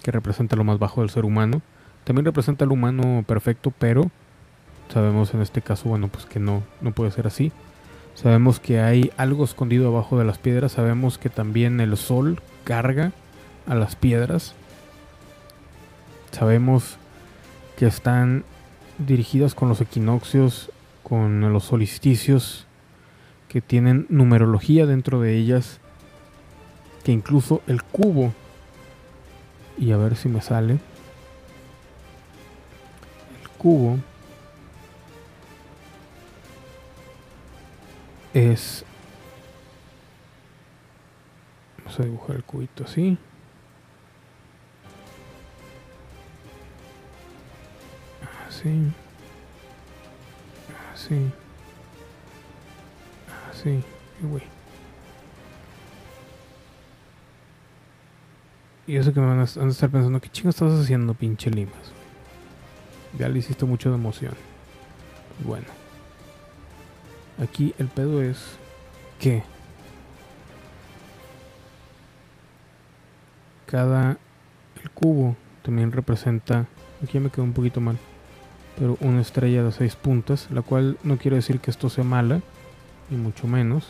que 0.03 0.11
representa 0.11 0.55
lo 0.55 0.63
más 0.63 0.79
bajo 0.79 1.01
del 1.01 1.09
ser 1.09 1.25
humano. 1.25 1.61
También 2.03 2.25
representa 2.25 2.65
el 2.65 2.71
humano 2.71 3.23
perfecto, 3.27 3.73
pero 3.77 4.11
sabemos 4.89 5.33
en 5.33 5.41
este 5.41 5.61
caso, 5.61 5.89
bueno, 5.89 6.07
pues 6.07 6.25
que 6.25 6.39
no, 6.39 6.63
no 6.81 6.91
puede 6.91 7.11
ser 7.11 7.27
así. 7.27 7.51
Sabemos 8.15 8.59
que 8.59 8.79
hay 8.79 9.11
algo 9.17 9.43
escondido 9.43 9.89
abajo 9.89 10.17
de 10.17 10.25
las 10.25 10.37
piedras, 10.37 10.71
sabemos 10.71 11.17
que 11.17 11.29
también 11.29 11.81
el 11.81 11.97
sol 11.97 12.41
carga 12.63 13.11
a 13.67 13.75
las 13.75 13.95
piedras. 13.95 14.53
Sabemos 16.31 16.97
que 17.77 17.87
están 17.87 18.45
dirigidas 18.97 19.53
con 19.55 19.67
los 19.67 19.81
equinoccios, 19.81 20.71
con 21.03 21.51
los 21.51 21.65
solsticios, 21.65 22.65
que 23.49 23.61
tienen 23.61 24.05
numerología 24.09 24.85
dentro 24.85 25.21
de 25.21 25.37
ellas 25.37 25.79
que 27.05 27.11
incluso 27.11 27.61
el 27.67 27.83
cubo, 27.83 28.33
y 29.77 29.91
a 29.91 29.97
ver 29.97 30.15
si 30.15 30.27
me 30.27 30.41
sale, 30.41 30.73
el 33.41 33.49
cubo 33.59 33.99
es, 38.35 38.83
vamos 41.77 41.99
a 42.01 42.03
dibujar 42.03 42.35
el 42.35 42.43
cubito 42.43 42.83
así, 42.83 43.17
así, 48.49 48.91
así, 50.93 51.31
así. 53.49 53.83
Y 58.87 58.97
eso 58.97 59.13
que 59.13 59.19
me 59.21 59.27
van 59.27 59.39
a, 59.39 59.43
estar 59.45 59.89
pensando, 59.89 60.19
¿qué 60.19 60.29
chingo 60.29 60.49
estás 60.49 60.73
haciendo, 60.73 61.13
pinche 61.13 61.49
Limas? 61.49 61.73
Ya 63.17 63.29
le 63.29 63.39
hiciste 63.39 63.63
mucho 63.63 63.89
de 63.89 63.95
emoción. 63.95 64.33
Bueno. 65.43 65.84
Aquí 67.41 67.73
el 67.77 67.87
pedo 67.87 68.21
es 68.21 68.57
que 69.19 69.43
cada 73.65 74.17
el 74.81 74.89
cubo 74.91 75.35
también 75.63 75.91
representa 75.91 76.65
aquí 77.03 77.19
me 77.19 77.29
quedó 77.29 77.43
un 77.43 77.53
poquito 77.53 77.81
mal 77.81 77.97
pero 78.77 78.97
una 79.01 79.21
estrella 79.21 79.63
de 79.63 79.71
seis 79.71 79.95
puntas 79.95 80.47
la 80.51 80.61
cual 80.61 80.97
no 81.03 81.17
quiere 81.17 81.37
decir 81.37 81.59
que 81.59 81.71
esto 81.71 81.89
sea 81.89 82.03
mala 82.03 82.41
ni 83.09 83.17
mucho 83.17 83.47
menos 83.47 83.87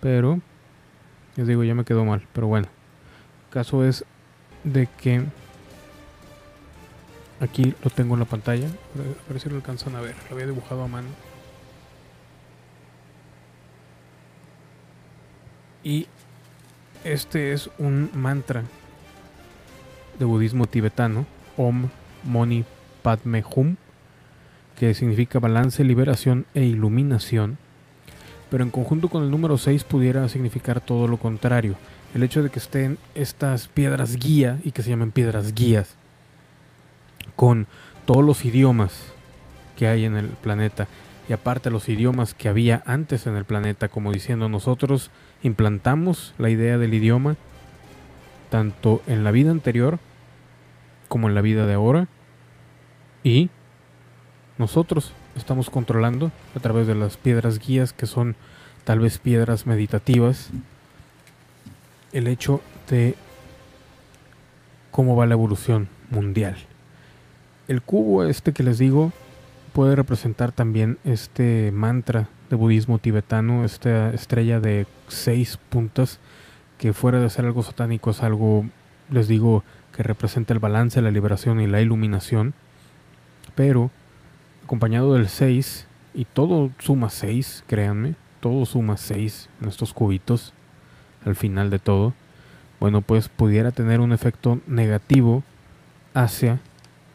pero 0.00 0.40
les 1.36 1.46
digo 1.46 1.64
ya 1.64 1.74
me 1.74 1.84
quedó 1.84 2.04
mal 2.04 2.26
pero 2.32 2.46
bueno 2.46 2.68
caso 3.50 3.84
es 3.84 4.04
de 4.64 4.88
que 4.98 5.22
aquí 7.40 7.74
lo 7.84 7.90
tengo 7.90 8.14
en 8.14 8.20
la 8.20 8.26
pantalla 8.26 8.66
a 8.66 9.32
ver 9.32 9.40
si 9.40 9.48
lo 9.50 9.56
alcanzan 9.56 9.94
a 9.96 10.00
ver 10.00 10.14
lo 10.28 10.34
había 10.34 10.46
dibujado 10.46 10.82
a 10.82 10.88
mano 10.88 11.08
y 15.86 16.08
este 17.04 17.52
es 17.52 17.70
un 17.78 18.10
mantra 18.12 18.64
de 20.18 20.24
budismo 20.24 20.66
tibetano, 20.66 21.26
Om 21.56 21.90
Mani 22.24 22.64
Padme 23.04 23.44
Hum, 23.54 23.76
que 24.76 24.94
significa 24.94 25.38
balance, 25.38 25.84
liberación 25.84 26.44
e 26.54 26.64
iluminación, 26.64 27.56
pero 28.50 28.64
en 28.64 28.70
conjunto 28.70 29.08
con 29.08 29.22
el 29.22 29.30
número 29.30 29.58
6 29.58 29.84
pudiera 29.84 30.28
significar 30.28 30.80
todo 30.80 31.06
lo 31.06 31.18
contrario. 31.18 31.76
El 32.16 32.24
hecho 32.24 32.42
de 32.42 32.50
que 32.50 32.58
estén 32.58 32.98
estas 33.14 33.68
piedras 33.68 34.16
guía 34.16 34.58
y 34.64 34.72
que 34.72 34.82
se 34.82 34.90
llamen 34.90 35.12
piedras 35.12 35.54
guías 35.54 35.94
con 37.36 37.68
todos 38.06 38.24
los 38.24 38.44
idiomas 38.44 39.04
que 39.76 39.86
hay 39.86 40.04
en 40.04 40.16
el 40.16 40.26
planeta 40.30 40.88
y 41.28 41.32
aparte 41.32 41.70
los 41.70 41.88
idiomas 41.88 42.34
que 42.34 42.48
había 42.48 42.82
antes 42.86 43.26
en 43.26 43.36
el 43.36 43.44
planeta, 43.44 43.88
como 43.88 44.12
diciendo 44.12 44.48
nosotros 44.48 45.10
implantamos 45.42 46.34
la 46.38 46.50
idea 46.50 46.78
del 46.78 46.94
idioma 46.94 47.36
tanto 48.50 49.02
en 49.06 49.24
la 49.24 49.32
vida 49.32 49.50
anterior 49.50 49.98
como 51.08 51.28
en 51.28 51.34
la 51.34 51.40
vida 51.40 51.66
de 51.66 51.74
ahora 51.74 52.08
y 53.24 53.50
nosotros 54.58 55.12
estamos 55.36 55.68
controlando 55.68 56.30
a 56.54 56.60
través 56.60 56.86
de 56.86 56.94
las 56.94 57.16
piedras 57.16 57.58
guías 57.58 57.92
que 57.92 58.06
son 58.06 58.36
tal 58.84 59.00
vez 59.00 59.18
piedras 59.18 59.66
meditativas 59.66 60.50
el 62.12 62.28
hecho 62.28 62.60
de 62.88 63.16
cómo 64.90 65.16
va 65.16 65.26
la 65.26 65.34
evolución 65.34 65.88
mundial. 66.10 66.56
El 67.68 67.82
cubo 67.82 68.24
este 68.24 68.52
que 68.52 68.62
les 68.62 68.78
digo 68.78 69.12
puede 69.76 69.94
representar 69.94 70.52
también 70.52 70.96
este 71.04 71.70
mantra 71.70 72.30
de 72.48 72.56
budismo 72.56 72.98
tibetano, 72.98 73.62
esta 73.62 74.08
estrella 74.08 74.58
de 74.58 74.86
seis 75.06 75.58
puntas, 75.68 76.18
que 76.78 76.94
fuera 76.94 77.20
de 77.20 77.28
ser 77.28 77.44
algo 77.44 77.62
satánico 77.62 78.08
es 78.08 78.22
algo, 78.22 78.64
les 79.10 79.28
digo, 79.28 79.64
que 79.94 80.02
representa 80.02 80.54
el 80.54 80.60
balance, 80.60 81.02
la 81.02 81.10
liberación 81.10 81.60
y 81.60 81.66
la 81.66 81.82
iluminación, 81.82 82.54
pero 83.54 83.90
acompañado 84.64 85.12
del 85.12 85.28
6, 85.28 85.86
y 86.14 86.24
todo 86.24 86.70
suma 86.78 87.10
6, 87.10 87.64
créanme, 87.66 88.14
todo 88.40 88.64
suma 88.64 88.96
6 88.96 89.50
en 89.60 89.68
estos 89.68 89.92
cubitos 89.92 90.54
al 91.22 91.36
final 91.36 91.68
de 91.68 91.80
todo, 91.80 92.14
bueno, 92.80 93.02
pues 93.02 93.28
pudiera 93.28 93.72
tener 93.72 94.00
un 94.00 94.14
efecto 94.14 94.58
negativo 94.66 95.44
hacia 96.14 96.60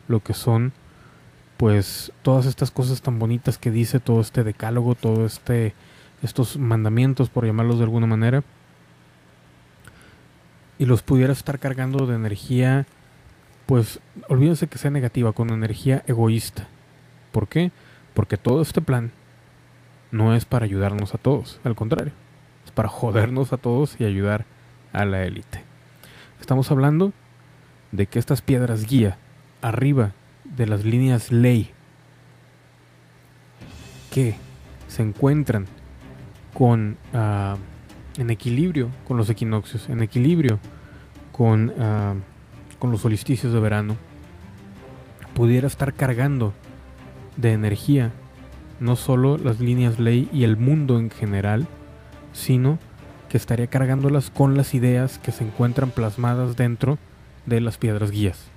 lo 0.07 0.19
que 0.19 0.35
son 0.35 0.73
pues 1.61 2.11
todas 2.23 2.47
estas 2.47 2.71
cosas 2.71 3.03
tan 3.03 3.19
bonitas 3.19 3.59
que 3.59 3.69
dice 3.69 3.99
todo 3.99 4.19
este 4.19 4.43
decálogo, 4.43 4.95
todo 4.95 5.27
este 5.27 5.75
estos 6.23 6.57
mandamientos 6.57 7.29
por 7.29 7.45
llamarlos 7.45 7.77
de 7.77 7.83
alguna 7.83 8.07
manera 8.07 8.43
y 10.79 10.85
los 10.87 11.03
pudiera 11.03 11.31
estar 11.31 11.59
cargando 11.59 12.07
de 12.07 12.15
energía 12.15 12.87
pues 13.67 13.99
olvídense 14.27 14.65
que 14.65 14.79
sea 14.79 14.89
negativa, 14.89 15.33
con 15.33 15.51
energía 15.51 16.03
egoísta. 16.07 16.67
¿Por 17.31 17.47
qué? 17.47 17.71
Porque 18.15 18.37
todo 18.37 18.63
este 18.63 18.81
plan 18.81 19.11
no 20.09 20.33
es 20.33 20.45
para 20.45 20.65
ayudarnos 20.65 21.13
a 21.13 21.19
todos, 21.19 21.59
al 21.63 21.75
contrario, 21.75 22.13
es 22.65 22.71
para 22.71 22.89
jodernos 22.89 23.53
a 23.53 23.57
todos 23.57 23.97
y 23.99 24.05
ayudar 24.05 24.45
a 24.93 25.05
la 25.05 25.25
élite. 25.25 25.63
Estamos 26.39 26.71
hablando 26.71 27.13
de 27.91 28.07
que 28.07 28.17
estas 28.17 28.41
piedras 28.41 28.87
guía 28.87 29.19
arriba 29.61 30.13
de 30.55 30.67
las 30.67 30.83
líneas 30.83 31.31
ley 31.31 31.71
que 34.11 34.35
se 34.87 35.01
encuentran 35.01 35.67
con 36.53 36.97
ah, 37.13 37.55
en 38.17 38.29
equilibrio 38.29 38.89
con 39.07 39.17
los 39.17 39.29
equinoccios, 39.29 39.89
en 39.89 40.01
equilibrio 40.01 40.59
con, 41.31 41.73
ah, 41.79 42.15
con 42.79 42.91
los 42.91 43.01
solsticios 43.01 43.53
de 43.53 43.59
verano, 43.59 43.95
pudiera 45.33 45.67
estar 45.67 45.93
cargando 45.93 46.53
de 47.37 47.53
energía 47.53 48.11
no 48.79 48.95
solo 48.95 49.37
las 49.37 49.59
líneas 49.59 49.99
ley 49.99 50.27
y 50.33 50.43
el 50.43 50.57
mundo 50.57 50.99
en 50.99 51.09
general, 51.09 51.67
sino 52.33 52.79
que 53.29 53.37
estaría 53.37 53.67
cargándolas 53.67 54.29
con 54.29 54.57
las 54.57 54.73
ideas 54.73 55.19
que 55.19 55.31
se 55.31 55.45
encuentran 55.45 55.91
plasmadas 55.91 56.57
dentro 56.57 56.97
de 57.45 57.61
las 57.61 57.77
piedras 57.77 58.11
guías. 58.11 58.51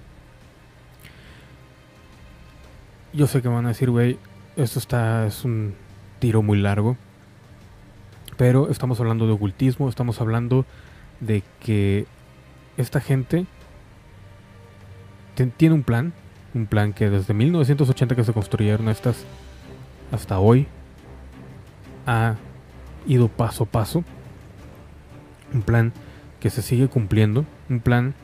Yo 3.14 3.28
sé 3.28 3.42
que 3.42 3.48
van 3.48 3.64
a 3.64 3.68
decir, 3.68 3.90
güey, 3.90 4.18
esto 4.56 4.80
está, 4.80 5.24
es 5.28 5.44
un 5.44 5.74
tiro 6.18 6.42
muy 6.42 6.58
largo. 6.58 6.96
Pero 8.36 8.68
estamos 8.70 8.98
hablando 8.98 9.28
de 9.28 9.32
ocultismo, 9.32 9.88
estamos 9.88 10.20
hablando 10.20 10.66
de 11.20 11.44
que 11.60 12.06
esta 12.76 13.00
gente 13.00 13.46
tiene 15.56 15.76
un 15.76 15.84
plan, 15.84 16.12
un 16.54 16.66
plan 16.66 16.92
que 16.92 17.08
desde 17.08 17.34
1980 17.34 18.16
que 18.16 18.24
se 18.24 18.32
construyeron 18.32 18.88
estas 18.88 19.24
hasta 20.10 20.40
hoy 20.40 20.66
ha 22.06 22.34
ido 23.06 23.28
paso 23.28 23.62
a 23.62 23.66
paso. 23.66 24.02
Un 25.52 25.62
plan 25.62 25.92
que 26.40 26.50
se 26.50 26.62
sigue 26.62 26.88
cumpliendo, 26.88 27.44
un 27.70 27.78
plan 27.78 28.14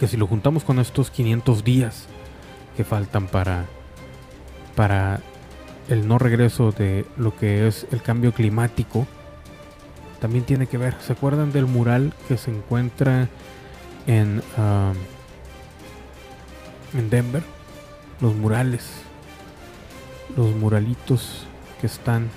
que 0.00 0.08
si 0.08 0.16
lo 0.16 0.26
juntamos 0.26 0.64
con 0.64 0.80
estos 0.80 1.12
500 1.12 1.62
días 1.62 2.08
que 2.78 2.84
faltan 2.84 3.26
para, 3.26 3.64
para 4.76 5.18
el 5.88 6.06
no 6.06 6.16
regreso 6.16 6.70
de 6.70 7.04
lo 7.16 7.36
que 7.36 7.66
es 7.66 7.88
el 7.90 8.00
cambio 8.02 8.32
climático, 8.32 9.04
también 10.20 10.44
tiene 10.44 10.68
que 10.68 10.78
ver. 10.78 10.94
¿Se 11.00 11.12
acuerdan 11.12 11.50
del 11.50 11.66
mural 11.66 12.14
que 12.28 12.36
se 12.36 12.52
encuentra 12.52 13.28
en, 14.06 14.44
um, 14.56 14.94
en 16.96 17.10
Denver? 17.10 17.42
Los 18.20 18.36
murales, 18.36 19.02
los 20.36 20.54
muralitos 20.54 21.48
que 21.80 21.88
están 21.88 22.30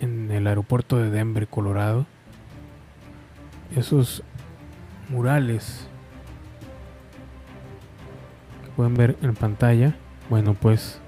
en 0.00 0.30
el 0.30 0.46
aeropuerto 0.46 0.98
de 0.98 1.08
Denver, 1.08 1.48
Colorado. 1.48 2.04
Esos 3.74 4.22
murales 5.08 5.87
pueden 8.78 8.94
ver 8.94 9.16
en 9.22 9.34
pantalla, 9.34 9.96
bueno 10.30 10.54
pues 10.54 11.00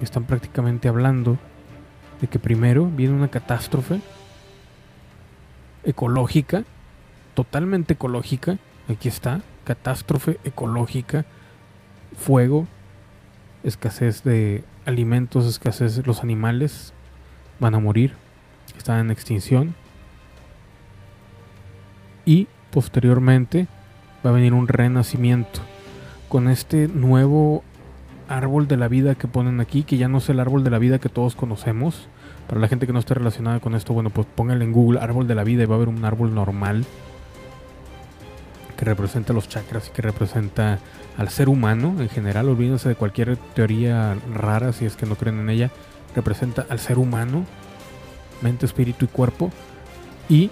están 0.00 0.24
prácticamente 0.24 0.88
hablando 0.88 1.36
de 2.22 2.26
que 2.26 2.38
primero 2.38 2.86
viene 2.86 3.12
una 3.12 3.28
catástrofe 3.28 4.00
ecológica, 5.84 6.64
totalmente 7.34 7.92
ecológica, 7.92 8.56
aquí 8.88 9.08
está, 9.08 9.42
catástrofe 9.64 10.40
ecológica, 10.42 11.26
fuego, 12.16 12.66
escasez 13.62 14.24
de 14.24 14.64
alimentos, 14.86 15.44
escasez 15.44 15.96
de 15.96 16.02
los 16.04 16.22
animales 16.22 16.94
van 17.60 17.74
a 17.74 17.78
morir, 17.78 18.14
están 18.74 19.00
en 19.00 19.10
extinción. 19.10 19.74
Y 22.24 22.48
posteriormente 22.70 23.68
va 24.24 24.30
a 24.30 24.32
venir 24.32 24.54
un 24.54 24.66
renacimiento 24.66 25.60
con 26.28 26.48
este 26.48 26.88
nuevo 26.88 27.62
árbol 28.28 28.68
de 28.68 28.76
la 28.76 28.88
vida 28.88 29.14
que 29.14 29.26
ponen 29.26 29.60
aquí, 29.60 29.82
que 29.82 29.96
ya 29.96 30.08
no 30.08 30.18
es 30.18 30.28
el 30.28 30.40
árbol 30.40 30.64
de 30.64 30.70
la 30.70 30.78
vida 30.78 30.98
que 30.98 31.08
todos 31.08 31.34
conocemos. 31.34 32.08
Para 32.46 32.60
la 32.60 32.68
gente 32.68 32.86
que 32.86 32.92
no 32.92 32.98
esté 32.98 33.14
relacionada 33.14 33.60
con 33.60 33.74
esto, 33.74 33.92
bueno, 33.92 34.10
pues 34.10 34.26
pónganle 34.34 34.64
en 34.64 34.72
Google 34.72 35.00
árbol 35.00 35.26
de 35.26 35.34
la 35.34 35.44
vida 35.44 35.62
y 35.62 35.66
va 35.66 35.74
a 35.74 35.76
haber 35.76 35.88
un 35.88 36.04
árbol 36.04 36.34
normal 36.34 36.84
que 38.76 38.84
representa 38.84 39.32
los 39.32 39.48
chakras 39.48 39.88
y 39.88 39.90
que 39.90 40.02
representa 40.02 40.78
al 41.16 41.28
ser 41.30 41.48
humano 41.48 41.96
en 41.98 42.08
general. 42.08 42.48
Olvídense 42.48 42.88
de 42.88 42.94
cualquier 42.94 43.36
teoría 43.54 44.16
rara 44.32 44.72
si 44.72 44.84
es 44.84 44.96
que 44.96 45.04
no 45.04 45.16
creen 45.16 45.40
en 45.40 45.50
ella. 45.50 45.70
Representa 46.14 46.64
al 46.68 46.78
ser 46.78 46.98
humano, 46.98 47.44
mente, 48.40 48.66
espíritu 48.66 49.06
y 49.06 49.08
cuerpo. 49.08 49.50
Y 50.28 50.50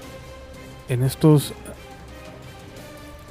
en 0.89 1.03
estos 1.03 1.55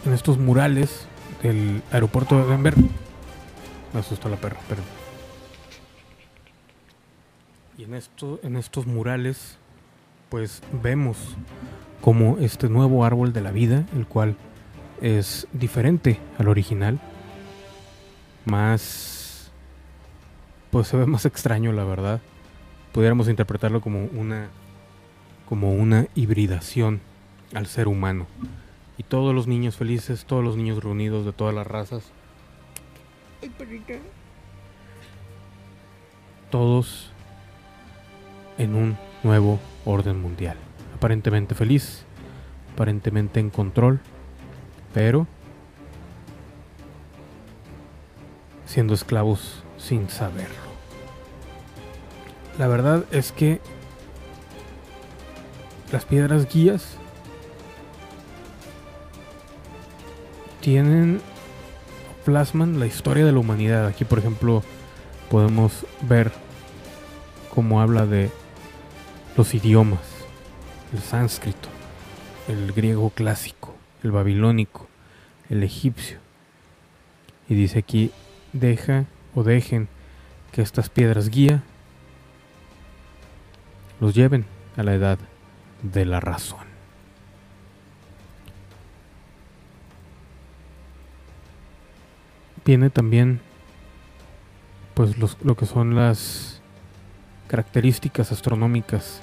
en 0.05 0.13
estos 0.13 0.37
murales 0.37 1.07
del 1.45 1.83
aeropuerto 1.91 2.37
de 2.37 2.49
Denver. 2.49 2.73
Me 3.93 3.99
asustó 3.99 4.29
la 4.29 4.37
perra, 4.37 4.57
pero. 4.67 4.81
Y 7.77 7.83
en, 7.83 7.93
esto, 7.93 8.39
en 8.43 8.55
estos 8.55 8.87
murales, 8.87 9.57
pues 10.29 10.61
vemos 10.81 11.17
como 12.01 12.37
este 12.39 12.69
nuevo 12.69 13.05
árbol 13.05 13.33
de 13.33 13.41
la 13.41 13.51
vida, 13.51 13.85
el 13.95 14.07
cual 14.07 14.35
es 15.01 15.47
diferente 15.53 16.19
al 16.37 16.47
original, 16.47 16.99
más. 18.45 19.51
Pues 20.71 20.87
se 20.87 20.97
ve 20.97 21.05
más 21.05 21.25
extraño, 21.25 21.71
la 21.71 21.83
verdad. 21.83 22.21
Pudiéramos 22.91 23.29
interpretarlo 23.29 23.81
como 23.81 24.05
una. 24.05 24.49
como 25.47 25.73
una 25.73 26.07
hibridación 26.15 27.01
al 27.53 27.67
ser 27.67 27.87
humano. 27.87 28.25
Y 28.97 29.03
todos 29.03 29.35
los 29.35 29.47
niños 29.47 29.75
felices, 29.75 30.25
todos 30.25 30.43
los 30.43 30.55
niños 30.57 30.83
reunidos 30.83 31.25
de 31.25 31.33
todas 31.33 31.53
las 31.53 31.67
razas. 31.67 32.11
Todos 36.49 37.11
en 38.57 38.75
un 38.75 38.97
nuevo 39.23 39.59
orden 39.83 40.21
mundial. 40.21 40.57
Aparentemente 40.95 41.55
feliz, 41.55 42.05
aparentemente 42.73 43.39
en 43.39 43.49
control, 43.49 43.99
pero 44.93 45.27
siendo 48.65 48.93
esclavos 48.93 49.63
sin 49.77 50.09
saberlo. 50.09 50.65
La 52.57 52.67
verdad 52.67 53.05
es 53.11 53.31
que 53.31 53.59
las 55.91 56.05
piedras 56.05 56.51
guías 56.51 56.97
tienen, 60.65 61.21
plasman 62.25 62.79
la 62.79 62.87
historia 62.87 63.23
de 63.23 63.31
la 63.31 63.37
humanidad. 63.37 63.85
Aquí, 63.85 64.03
por 64.03 64.17
ejemplo, 64.17 64.63
podemos 65.29 65.85
ver 66.01 66.31
cómo 67.53 67.81
habla 67.81 68.07
de 68.07 68.31
los 69.37 69.53
idiomas, 69.53 69.99
el 70.91 71.01
sánscrito, 71.03 71.69
el 72.47 72.73
griego 72.73 73.11
clásico, 73.11 73.75
el 74.01 74.09
babilónico, 74.09 74.87
el 75.51 75.61
egipcio. 75.61 76.17
Y 77.47 77.53
dice 77.53 77.77
aquí, 77.77 78.09
deja 78.51 79.05
o 79.35 79.43
dejen 79.43 79.87
que 80.51 80.63
estas 80.63 80.89
piedras 80.89 81.29
guía 81.29 81.61
los 83.99 84.15
lleven 84.15 84.45
a 84.77 84.81
la 84.81 84.95
edad 84.95 85.19
de 85.83 86.05
la 86.05 86.19
razón. 86.21 86.74
Viene 92.65 92.89
también 92.89 93.39
pues 94.95 95.15
lo 95.17 95.55
que 95.55 95.65
son 95.65 95.95
las 95.95 96.61
características 97.47 98.31
astronómicas 98.31 99.21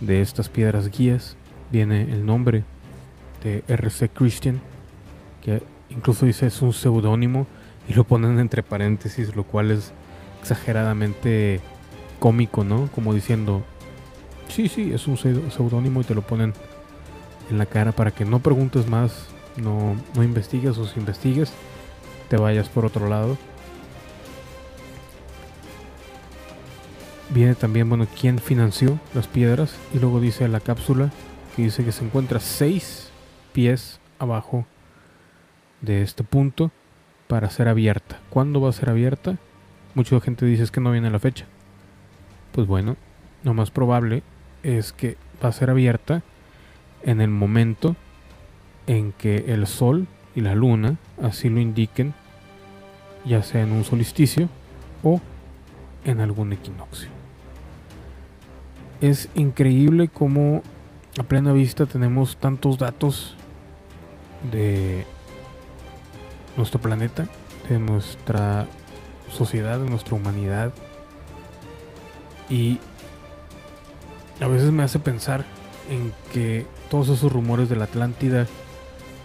de 0.00 0.20
estas 0.20 0.48
piedras 0.48 0.90
guías. 0.90 1.36
Viene 1.72 2.02
el 2.02 2.24
nombre 2.24 2.64
de 3.42 3.64
RC 3.66 4.10
Christian, 4.10 4.60
que 5.42 5.62
incluso 5.90 6.26
dice 6.26 6.46
es 6.46 6.62
un 6.62 6.72
seudónimo 6.72 7.46
y 7.88 7.94
lo 7.94 8.04
ponen 8.04 8.38
entre 8.38 8.62
paréntesis, 8.62 9.34
lo 9.34 9.44
cual 9.44 9.70
es 9.70 9.92
exageradamente 10.40 11.60
cómico, 12.20 12.62
¿no? 12.62 12.88
Como 12.94 13.14
diciendo, 13.14 13.64
sí, 14.48 14.68
sí, 14.68 14.92
es 14.92 15.06
un 15.08 15.16
seudónimo 15.16 16.02
y 16.02 16.04
te 16.04 16.14
lo 16.14 16.22
ponen 16.22 16.52
en 17.50 17.58
la 17.58 17.66
cara 17.66 17.92
para 17.92 18.10
que 18.10 18.24
no 18.24 18.38
preguntes 18.38 18.86
más, 18.86 19.28
no, 19.56 19.96
no 20.14 20.22
investigues 20.22 20.78
o 20.78 20.86
si 20.86 21.00
investigues 21.00 21.52
te 22.28 22.36
vayas 22.36 22.68
por 22.68 22.84
otro 22.84 23.08
lado. 23.08 23.36
Viene 27.30 27.54
también, 27.54 27.88
bueno, 27.88 28.06
quién 28.20 28.38
financió 28.38 28.98
las 29.14 29.26
piedras. 29.26 29.76
Y 29.92 29.98
luego 29.98 30.20
dice 30.20 30.46
la 30.48 30.60
cápsula 30.60 31.10
que 31.56 31.62
dice 31.62 31.84
que 31.84 31.92
se 31.92 32.04
encuentra 32.04 32.40
seis 32.40 33.10
pies 33.52 34.00
abajo 34.18 34.66
de 35.80 36.02
este 36.02 36.24
punto 36.24 36.70
para 37.26 37.50
ser 37.50 37.68
abierta. 37.68 38.20
¿Cuándo 38.30 38.60
va 38.60 38.70
a 38.70 38.72
ser 38.72 38.90
abierta? 38.90 39.36
Mucha 39.94 40.20
gente 40.20 40.46
dice 40.46 40.62
es 40.62 40.70
que 40.70 40.80
no 40.80 40.92
viene 40.92 41.10
la 41.10 41.18
fecha. 41.18 41.46
Pues 42.52 42.66
bueno, 42.66 42.96
lo 43.42 43.54
más 43.54 43.70
probable 43.70 44.22
es 44.62 44.92
que 44.92 45.16
va 45.42 45.48
a 45.48 45.52
ser 45.52 45.70
abierta 45.70 46.22
en 47.02 47.20
el 47.20 47.30
momento 47.30 47.96
en 48.86 49.12
que 49.12 49.52
el 49.52 49.66
sol 49.66 50.06
y 50.34 50.40
la 50.40 50.54
luna 50.54 50.96
así 51.22 51.48
lo 51.48 51.60
indiquen, 51.60 52.14
ya 53.24 53.42
sea 53.42 53.62
en 53.62 53.72
un 53.72 53.84
solsticio 53.84 54.48
o 55.02 55.20
en 56.04 56.20
algún 56.20 56.52
equinoccio. 56.52 57.08
Es 59.00 59.28
increíble 59.34 60.08
cómo 60.08 60.62
a 61.18 61.22
plena 61.22 61.52
vista 61.52 61.86
tenemos 61.86 62.36
tantos 62.36 62.78
datos 62.78 63.36
de 64.50 65.06
nuestro 66.56 66.80
planeta, 66.80 67.26
de 67.68 67.78
nuestra 67.78 68.66
sociedad, 69.30 69.78
de 69.78 69.88
nuestra 69.88 70.14
humanidad. 70.14 70.72
Y 72.48 72.78
a 74.40 74.48
veces 74.48 74.70
me 74.70 74.82
hace 74.82 74.98
pensar 74.98 75.44
en 75.90 76.12
que 76.32 76.66
todos 76.90 77.08
esos 77.08 77.32
rumores 77.32 77.68
de 77.68 77.76
la 77.76 77.84
Atlántida 77.84 78.46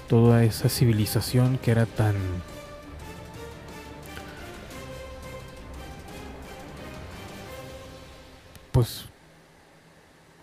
toda 0.09 0.43
esa 0.43 0.69
civilización 0.69 1.59
que 1.59 1.69
era 1.69 1.85
tan 1.85 2.15
pues 8.71 9.05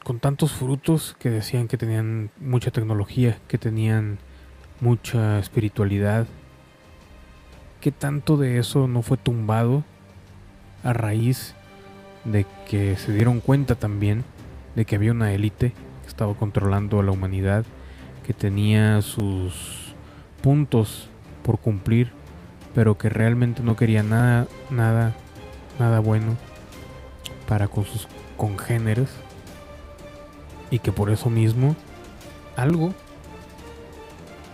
con 0.05 0.21
tantos 0.21 0.53
frutos 0.53 1.17
que 1.19 1.31
decían 1.31 1.67
que 1.67 1.77
tenían 1.77 2.31
mucha 2.39 2.71
tecnología, 2.71 3.39
que 3.49 3.59
tenían 3.59 4.19
mucha 4.81 5.41
espiritualidad, 5.41 6.29
que 7.81 7.91
tanto 7.91 8.37
de 8.37 8.59
eso 8.59 8.87
no 8.87 9.03
fue 9.03 9.17
tumbado 9.17 9.83
a 10.85 10.93
raíz 10.93 11.57
de 12.25 12.47
que 12.69 12.97
se 12.97 13.13
dieron 13.13 13.41
cuenta 13.41 13.75
también 13.75 14.23
de 14.77 14.85
que 14.85 14.95
había 14.95 15.11
una 15.11 15.33
élite 15.33 15.73
que 16.03 16.09
estaba 16.09 16.35
controlando 16.35 17.01
a 17.01 17.03
la 17.03 17.11
humanidad 17.11 17.65
que 18.27 18.35
tenía 18.35 19.03
sus 19.03 19.95
puntos 20.43 21.09
por 21.45 21.59
cumplir, 21.59 22.11
pero 22.75 22.99
que 22.99 23.09
realmente 23.09 23.63
no 23.63 23.77
quería 23.77 24.03
nada, 24.03 24.49
nada, 24.69 25.15
nada 25.79 26.01
bueno 26.01 26.37
para 27.49 27.69
con 27.69 27.85
sus 27.85 28.09
congéneres 28.37 29.11
y 30.71 30.81
que 30.81 30.91
por 30.91 31.11
eso 31.11 31.31
mismo 31.31 31.77
algo 32.57 32.93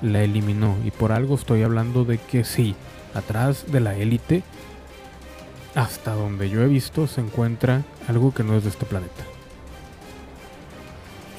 la 0.02 0.22
eliminó 0.22 0.76
y 0.84 0.90
por 0.90 1.10
algo 1.12 1.34
estoy 1.36 1.62
hablando 1.62 2.04
de 2.04 2.18
que 2.18 2.44
sí, 2.44 2.74
atrás 3.14 3.72
de 3.72 3.80
la 3.80 3.94
élite 3.96 4.42
hasta 5.74 6.12
donde 6.12 6.50
yo 6.50 6.60
he 6.60 6.66
visto 6.66 7.06
se 7.06 7.22
encuentra 7.22 7.82
algo 8.06 8.34
que 8.34 8.44
no 8.44 8.54
es 8.54 8.64
de 8.64 8.68
este 8.68 8.84
planeta. 8.84 9.24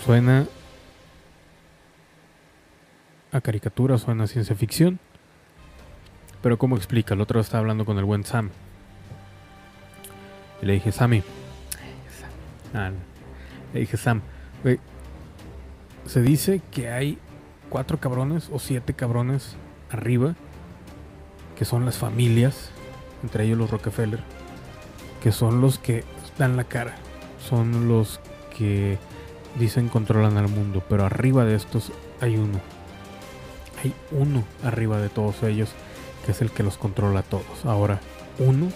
Suena 0.04 0.48
a 3.34 3.42
caricatura, 3.42 3.98
suena 3.98 4.26
a 4.26 4.28
ciencia 4.28 4.56
ficción. 4.56 5.00
Pero 6.42 6.58
¿cómo 6.58 6.78
explica? 6.78 7.16
El 7.16 7.22
otro 7.22 7.40
estaba 7.40 7.60
hablando 7.60 7.84
con 7.86 7.98
el 7.98 8.06
buen 8.06 8.24
Sam. 8.24 8.52
Y 10.62 10.66
le 10.66 10.74
dije, 10.74 10.92
Sammy. 10.92 11.24
Ah, 12.74 12.92
le 13.74 13.80
dije, 13.82 13.98
Sam, 13.98 14.22
se 16.06 16.22
dice 16.22 16.62
que 16.72 16.90
hay 16.90 17.18
cuatro 17.70 18.00
cabrones 18.00 18.50
o 18.52 18.60
siete 18.60 18.94
cabrones 18.94 19.56
arriba, 19.90 20.36
que 21.58 21.66
son 21.66 21.86
las 21.86 21.98
familias, 21.98 22.72
entre 23.24 23.46
ellos 23.46 23.58
los 23.58 23.72
Rockefeller, 23.72 24.20
que 25.22 25.32
son 25.32 25.62
los 25.62 25.80
que 25.80 26.04
dan 26.38 26.58
la 26.58 26.64
cara, 26.64 26.96
son 27.48 27.88
los 27.88 28.20
que 28.58 28.98
dicen 29.60 29.88
controlan 29.88 30.38
al 30.38 30.50
mundo, 30.50 30.84
pero 30.90 31.06
arriba 31.06 31.46
de 31.46 31.56
estos 31.56 31.92
hay 32.22 32.38
uno 32.38 32.60
hay 33.84 33.94
uno 34.12 34.44
arriba 34.64 35.00
de 35.00 35.10
todos 35.10 35.44
ellos 35.44 35.70
que 36.26 36.32
es 36.32 36.42
el 36.42 36.52
que 36.52 36.64
los 36.64 36.78
controla 36.78 37.20
a 37.20 37.24
todos. 37.24 37.66
Ahora, 37.66 38.00
uno, 38.40 38.70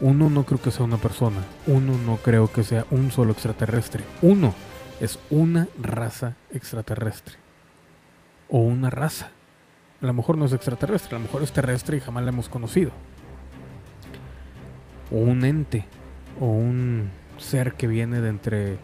uno 0.00 0.30
no 0.30 0.44
creo 0.44 0.60
que 0.60 0.70
sea 0.70 0.84
una 0.84 0.96
persona, 0.96 1.44
uno 1.66 1.98
no 1.98 2.16
creo 2.16 2.50
que 2.50 2.64
sea 2.64 2.86
un 2.90 3.10
solo 3.10 3.32
extraterrestre, 3.32 4.04
uno 4.22 4.54
es 5.00 5.18
una 5.30 5.68
raza 5.80 6.36
extraterrestre 6.50 7.36
o 8.48 8.58
una 8.58 8.90
raza 8.90 9.30
A 10.00 10.06
lo 10.06 10.12
mejor 10.12 10.36
no 10.36 10.44
es 10.44 10.52
extraterrestre, 10.52 11.16
a 11.16 11.18
lo 11.18 11.24
mejor 11.24 11.42
es 11.42 11.52
terrestre 11.52 11.96
y 11.96 12.00
jamás 12.00 12.24
la 12.24 12.30
hemos 12.30 12.48
conocido. 12.48 12.90
O 15.10 15.16
un 15.16 15.44
ente, 15.44 15.84
o 16.40 16.46
un 16.46 17.10
ser 17.38 17.74
que 17.74 17.86
viene 17.86 18.20
de 18.20 18.28
entre, 18.28 18.66
de 18.66 18.78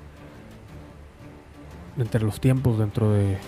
entre 1.99 2.23
los 2.23 2.41
tiempos, 2.41 2.79
dentro 2.79 3.13
de 3.13 3.39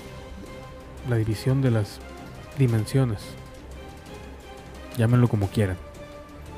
la 1.09 1.17
división 1.17 1.63
de 1.63 1.71
las 1.71 2.01
dimensiones. 2.59 3.21
Llámenlo 4.97 5.29
como 5.29 5.49
quieran. 5.49 5.77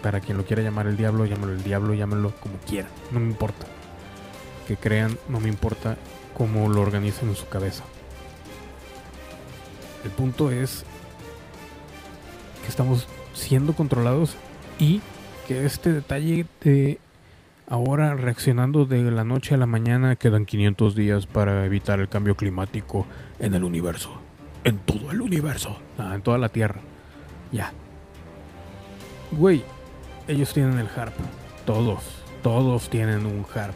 Para 0.03 0.21
quien 0.21 0.37
lo 0.37 0.45
quiera 0.45 0.63
llamar 0.63 0.87
el 0.87 0.97
diablo, 0.97 1.27
llámenlo 1.27 1.55
el 1.55 1.63
diablo, 1.63 1.95
llámenlo 1.95 2.33
como 2.41 2.57
quieran. 2.59 2.91
No 3.13 3.21
me 3.21 3.27
importa. 3.27 3.67
Que 4.67 4.77
crean, 4.77 5.17
no 5.29 5.39
me 5.39 5.49
importa 5.49 5.97
cómo 6.37 6.69
lo 6.69 6.81
organizan 6.81 7.29
en 7.29 7.37
su 7.37 7.49
cabeza. 7.49 7.85
El 10.05 10.11
punto 10.11 10.51
es 10.51 10.85
que 12.63 12.69
estamos 12.69 13.07
siendo 13.35 13.75
controlados 13.75 14.37
y 14.79 15.01
que 15.47 15.65
este 15.65 15.93
detalle 15.93 16.47
de 16.63 16.99
ahora 17.69 18.15
reaccionando 18.15 18.85
de 18.85 19.03
la 19.11 19.25
noche 19.25 19.55
a 19.55 19.59
la 19.59 19.67
mañana 19.67 20.17
quedan 20.17 20.47
500 20.47 20.95
días 20.95 21.27
para 21.27 21.65
evitar 21.65 22.01
el 22.01 22.09
cambio 22.09 22.37
climático 22.37 23.07
en 23.39 23.55
el 23.55 23.65
universo. 23.65 24.22
En 24.65 24.79
todo 24.79 25.11
el 25.11 25.21
universo. 25.21 25.79
Ah, 25.99 26.13
en 26.15 26.23
toda 26.23 26.39
la 26.39 26.49
Tierra. 26.49 26.81
Ya. 27.51 27.73
Güey, 29.33 29.65
ellos 30.29 30.53
tienen 30.53 30.79
el 30.79 30.89
harp. 30.97 31.15
Todos. 31.67 32.03
Todos 32.43 32.89
tienen 32.89 33.27
un 33.27 33.45
harp. 33.55 33.75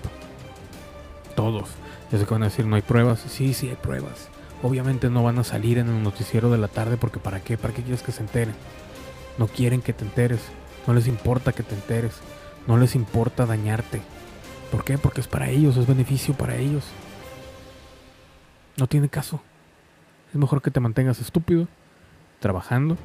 Todos. 1.34 1.70
Ya 2.11 2.18
se 2.18 2.24
van 2.24 2.43
a 2.43 2.47
decir, 2.47 2.66
no 2.66 2.76
hay 2.76 2.82
pruebas. 2.82 3.20
Sí, 3.20 3.53
sí 3.55 3.68
hay 3.68 3.76
pruebas. 3.76 4.28
Obviamente 4.62 5.11
no 5.11 5.22
van 5.22 5.39
a 5.39 5.45
salir 5.45 5.78
en 5.78 5.89
el 5.89 6.03
noticiero 6.03 6.51
de 6.51 6.59
la 6.59 6.68
tarde 6.68 6.97
porque 6.97 7.18
¿para 7.18 7.41
qué? 7.41 7.59
¿Para 7.59 7.74
qué 7.74 7.82
quieres 7.82 8.03
que 8.03 8.12
se 8.12 8.22
enteren? 8.22 8.55
No 9.39 9.49
quieren 9.49 9.82
que 9.82 9.93
te 9.93 10.05
enteres. 10.05 10.41
No 10.87 10.95
les 10.95 11.09
importa 11.09 11.53
que 11.53 11.62
te 11.62 11.74
enteres. 11.74 12.14
No 12.66 12.76
les 12.76 12.95
importa 12.95 13.45
dañarte. 13.45 14.01
¿Por 14.70 14.84
qué? 14.84 14.99
Porque 14.99 15.20
es 15.20 15.28
para 15.28 15.49
ellos, 15.51 15.76
es 15.76 15.87
beneficio 15.87 16.34
para 16.34 16.57
ellos. 16.57 16.84
No 18.76 18.87
tiene 18.87 19.09
caso. 19.09 19.41
Es 20.37 20.41
mejor 20.41 20.61
que 20.61 20.70
te 20.70 20.80
mantengas 20.80 21.18
estúpido, 21.18 21.66
trabajando, 22.41 22.99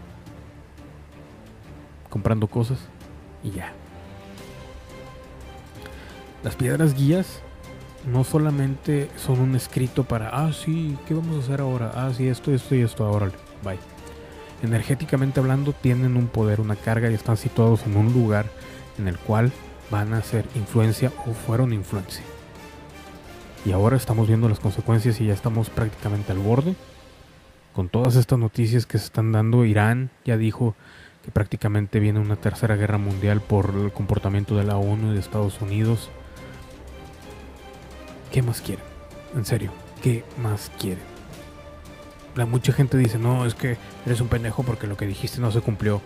comprando 2.10 2.48
cosas 2.48 2.78
y 3.42 3.52
ya. 3.52 3.72
Las 6.44 6.58
piedras 6.58 6.94
guías 6.94 7.42
no 8.06 8.26
solamente 8.26 9.10
son 9.16 9.40
un 9.40 9.56
escrito 9.56 10.04
para, 10.04 10.28
ah, 10.28 10.52
sí, 10.52 10.98
¿qué 11.08 11.14
vamos 11.14 11.38
a 11.38 11.40
hacer 11.40 11.62
ahora? 11.62 11.94
Ah, 11.96 12.12
sí, 12.14 12.28
esto, 12.28 12.54
esto 12.54 12.76
y 12.76 12.82
esto, 12.82 13.06
ahora, 13.06 13.32
bye. 13.64 13.80
Energéticamente 14.62 15.40
hablando, 15.40 15.72
tienen 15.72 16.18
un 16.18 16.28
poder, 16.28 16.60
una 16.60 16.76
carga 16.76 17.10
y 17.10 17.14
están 17.14 17.38
situados 17.38 17.86
en 17.86 17.96
un 17.96 18.12
lugar 18.12 18.48
en 18.98 19.08
el 19.08 19.18
cual 19.18 19.54
van 19.90 20.14
a 20.14 20.22
ser 20.22 20.44
influencia 20.56 21.14
o 21.26 21.32
fueron 21.32 21.72
influencia. 21.72 22.26
Y 23.64 23.72
ahora 23.72 23.96
estamos 23.96 24.28
viendo 24.28 24.50
las 24.50 24.60
consecuencias 24.60 25.22
y 25.22 25.28
ya 25.28 25.34
estamos 25.34 25.70
prácticamente 25.70 26.34
al 26.34 26.40
borde. 26.40 26.76
Con 27.74 27.88
todas 27.88 28.18
estas 28.18 28.38
noticias 28.38 28.86
que 28.86 28.98
se 28.98 29.06
están 29.06 29.32
dando, 29.32 29.64
Irán 29.64 30.10
ya 30.26 30.36
dijo 30.36 30.76
que 31.24 31.32
prácticamente 31.32 32.00
viene 32.00 32.20
una 32.20 32.36
tercera 32.36 32.76
guerra 32.76 32.98
mundial 32.98 33.40
por 33.40 33.74
el 33.76 33.92
comportamiento 33.94 34.58
de 34.58 34.66
la 34.66 34.76
ONU 34.78 35.12
y 35.12 35.14
de 35.14 35.20
Estados 35.20 35.62
Unidos. 35.62 36.10
¿Qué 38.32 38.42
más 38.42 38.62
quieren? 38.62 38.84
En 39.36 39.46
serio, 39.46 39.72
¿qué 40.02 40.26
más 40.42 40.72
quieren? 40.80 41.04
La 42.36 42.46
mucha 42.46 42.74
gente 42.74 42.98
dice, 42.98 43.18
no, 43.18 43.46
es 43.46 43.56
que 43.56 43.78
eres 44.06 44.20
un 44.20 44.28
pendejo 44.28 44.64
porque 44.64 44.88
lo 44.88 44.98
que 44.98 45.06
dijiste 45.06 45.40
no 45.40 45.52
se 45.52 45.62
cumplió. 45.62 46.02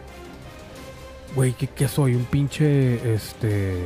Güey, 1.35 1.53
¿qué, 1.53 1.87
soy? 1.87 2.15
Un 2.15 2.25
pinche, 2.25 3.13
este... 3.13 3.77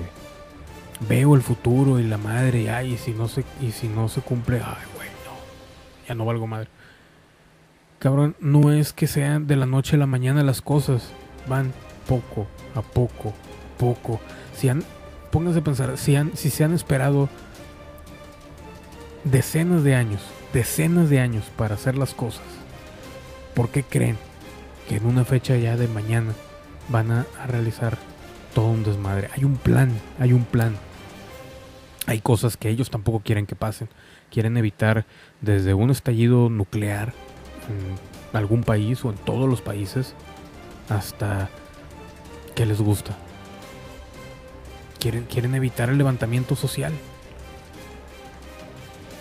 Veo 1.08 1.34
el 1.34 1.42
futuro 1.42 1.98
y 1.98 2.04
la 2.04 2.18
madre, 2.18 2.70
ay, 2.70 2.94
y 2.94 2.98
si 2.98 3.12
no 3.12 3.30
se, 3.30 3.46
y 3.62 3.72
si 3.72 3.88
no 3.88 4.10
se 4.10 4.20
cumple, 4.20 4.58
ay, 4.58 4.86
güey, 4.96 5.08
no. 5.26 6.06
Ya 6.08 6.14
no 6.14 6.26
valgo 6.26 6.46
madre. 6.46 6.68
Cabrón, 8.00 8.38
no 8.40 8.72
es 8.72 8.94
que 8.94 9.08
sean 9.08 9.46
de 9.46 9.58
la 9.58 9.66
noche 9.66 9.98
a 9.98 10.00
la 10.00 10.06
mañana 10.06 10.42
las 10.42 10.62
cosas. 10.62 11.10
Van 11.48 11.74
poco 12.08 12.48
a 12.74 12.82
poco, 12.82 13.34
poco. 13.78 14.22
Si 14.56 14.70
han, 14.70 14.84
pónganse 15.32 15.60
a 15.60 15.64
pensar, 15.64 15.98
si, 15.98 16.16
han, 16.16 16.36
si 16.36 16.50
se 16.50 16.64
han 16.64 16.74
esperado 16.74 17.28
decenas 19.26 19.84
de 19.84 19.96
años, 19.96 20.22
decenas 20.54 21.10
de 21.10 21.20
años 21.20 21.46
para 21.58 21.76
hacer 21.76 21.98
las 21.98 22.14
cosas, 22.14 22.44
¿por 23.54 23.70
qué 23.70 23.84
creen 23.84 24.18
que 24.88 24.96
en 24.96 25.06
una 25.06 25.26
fecha 25.26 25.58
ya 25.58 25.76
de 25.76 25.90
mañana 25.90 26.32
van 26.88 27.12
a, 27.12 27.26
a 27.42 27.48
realizar 27.48 27.98
todo 28.54 28.68
un 28.68 28.84
desmadre? 28.86 29.30
Hay 29.36 29.44
un 29.44 29.58
plan, 29.58 29.92
hay 30.20 30.32
un 30.32 30.46
plan. 30.46 30.76
Hay 32.06 32.22
cosas 32.22 32.56
que 32.56 32.70
ellos 32.70 32.90
tampoco 32.90 33.20
quieren 33.20 33.46
que 33.46 33.56
pasen. 33.56 33.90
Quieren 34.32 34.56
evitar 34.56 35.06
desde 35.42 35.74
un 35.74 35.90
estallido 35.90 36.50
nuclear 36.50 37.14
en 37.70 38.38
algún 38.38 38.64
país 38.64 39.04
o 39.06 39.10
en 39.10 39.16
todos 39.18 39.50
los 39.50 39.62
países 39.62 40.14
hasta 40.90 41.50
que 42.56 42.66
les 42.66 42.82
gusta. 42.82 43.16
Quieren, 45.00 45.24
quieren 45.26 45.56
evitar 45.56 45.90
el 45.90 45.98
levantamiento 45.98 46.56
social. 46.56 46.94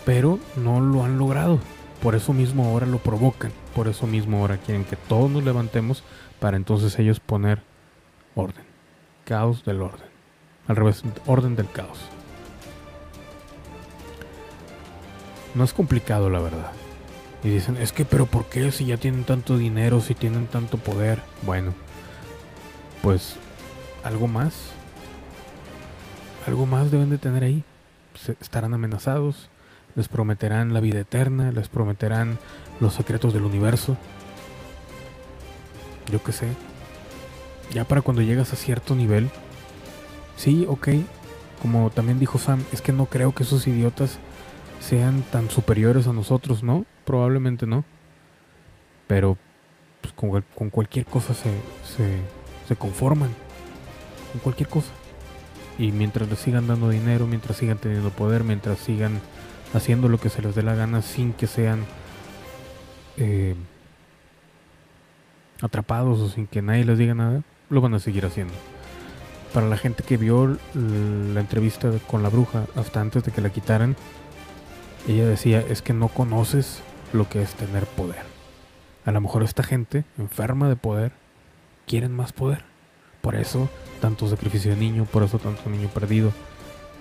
Pero 0.05 0.38
no 0.57 0.80
lo 0.80 1.05
han 1.05 1.18
logrado. 1.18 1.61
Por 2.03 2.14
eso 2.14 2.32
mismo 2.32 2.64
ahora 2.64 2.86
lo 2.86 2.99
provocan. 2.99 3.53
Por 3.74 3.88
eso 3.88 4.07
mismo 4.07 4.38
ahora 4.38 4.57
quieren 4.57 4.84
que 4.84 4.96
todos 4.96 5.30
nos 5.30 5.44
levantemos 5.44 6.03
para 6.40 6.57
entonces 6.57 6.99
ellos 6.99 7.20
poner 7.20 7.62
orden. 8.34 8.64
Caos 9.24 9.64
del 9.64 9.82
orden. 9.82 10.09
Al 10.66 10.76
revés, 10.76 11.03
orden 11.26 11.57
del 11.57 11.70
caos. 11.70 11.99
No 15.55 15.64
es 15.64 15.72
complicado, 15.72 16.30
la 16.30 16.40
verdad. 16.40 16.72
Y 17.45 17.51
dicen, 17.51 17.76
es 17.76 17.93
que, 17.93 18.05
pero 18.05 18.26
¿por 18.26 18.47
qué 18.47 18.72
si 18.72 18.86
ya 18.86 18.97
tienen 18.97 19.24
tanto 19.24 19.57
dinero, 19.57 20.01
si 20.01 20.14
tienen 20.14 20.47
tanto 20.47 20.76
poder? 20.76 21.20
Bueno, 21.43 21.72
pues 23.03 23.36
algo 24.03 24.26
más. 24.26 24.55
Algo 26.47 26.66
más 26.66 26.91
deben 26.91 27.11
de 27.11 27.18
tener 27.18 27.45
ahí. 27.45 27.62
estarán 28.41 28.74
amenazados, 28.74 29.51
les 29.95 30.09
prometerán 30.09 30.74
la 30.74 30.80
vida 30.80 31.01
eterna, 31.01 31.53
les 31.53 31.68
prometerán 31.68 32.39
los 32.80 32.95
secretos 32.95 33.32
del 33.32 33.45
universo. 33.45 33.97
Yo 36.11 36.22
qué 36.22 36.32
sé. 36.32 36.49
Ya 37.72 37.84
para 37.84 38.01
cuando 38.01 38.22
llegas 38.22 38.53
a 38.53 38.57
cierto 38.57 38.95
nivel, 38.95 39.30
sí, 40.36 40.66
ok. 40.68 40.89
Como 41.61 41.91
también 41.91 42.18
dijo 42.18 42.39
Sam, 42.39 42.64
es 42.72 42.80
que 42.80 42.93
no 42.93 43.07
creo 43.07 43.34
que 43.34 43.43
esos 43.43 43.66
idiotas 43.66 44.18
sean 44.80 45.22
tan 45.22 45.51
superiores 45.51 46.07
a 46.07 46.12
nosotros, 46.12 46.62
¿no? 46.62 46.86
Probablemente 47.09 47.66
no. 47.66 47.86
Pero 49.06 49.38
pues, 50.02 50.12
con, 50.12 50.68
cualquier 50.68 51.06
cosa 51.06 51.32
se, 51.32 51.50
se, 52.66 52.76
conforman. 52.76 53.30
Con 54.32 54.42
cualquier 54.42 54.68
cosa. 54.68 54.90
Y 55.78 55.90
mientras 55.90 56.28
les 56.28 56.38
sigan 56.38 56.66
dando 56.66 56.90
dinero, 56.90 57.26
mientras 57.26 57.56
sigan 57.56 57.78
teniendo 57.78 58.11
poder, 58.11 58.44
mientras 58.44 58.78
sigan 58.80 59.22
haciendo 59.72 60.11
lo 60.11 60.18
que 60.20 60.28
se 60.28 60.42
les 60.42 60.54
dé 60.54 60.62
la 60.62 60.74
gana 60.74 61.00
sin 61.00 61.32
que 61.32 61.46
sean 61.46 61.86
eh, 63.16 63.54
atrapados 65.62 66.20
o 66.20 66.28
sin 66.28 66.46
que 66.46 66.61
nadie 66.61 66.84
les 66.84 66.98
diga 66.98 67.14
nada, 67.14 67.42
lo 67.70 67.80
van 67.80 67.94
a 67.94 68.00
seguir 68.00 68.26
haciendo. 68.26 68.52
Para 69.54 69.66
la 69.66 69.78
gente 69.78 70.02
que 70.02 70.18
vio 70.18 70.59
la 70.74 71.40
entrevista 71.40 71.90
con 72.06 72.22
la 72.22 72.28
bruja 72.28 72.66
hasta 72.76 73.00
antes 73.00 73.24
de 73.24 73.32
que 73.32 73.40
la 73.40 73.48
quitaran, 73.48 73.96
ella 75.09 75.26
decía, 75.26 75.61
es 75.61 75.80
que 75.80 75.94
no 75.94 76.09
conoces 76.09 76.82
lo 77.12 77.28
que 77.28 77.42
es 77.42 77.54
tener 77.54 77.86
poder. 77.86 78.22
A 79.04 79.12
lo 79.12 79.20
mejor 79.20 79.42
esta 79.42 79.62
gente, 79.62 80.04
enferma 80.18 80.68
de 80.68 80.76
poder, 80.76 81.12
quieren 81.86 82.14
más 82.14 82.32
poder. 82.32 82.64
Por 83.20 83.34
eso 83.34 83.68
tanto 84.00 84.28
sacrificio 84.28 84.70
de 84.70 84.76
niño, 84.76 85.04
por 85.04 85.22
eso 85.22 85.38
tanto 85.38 85.68
niño 85.70 85.88
perdido. 85.88 86.32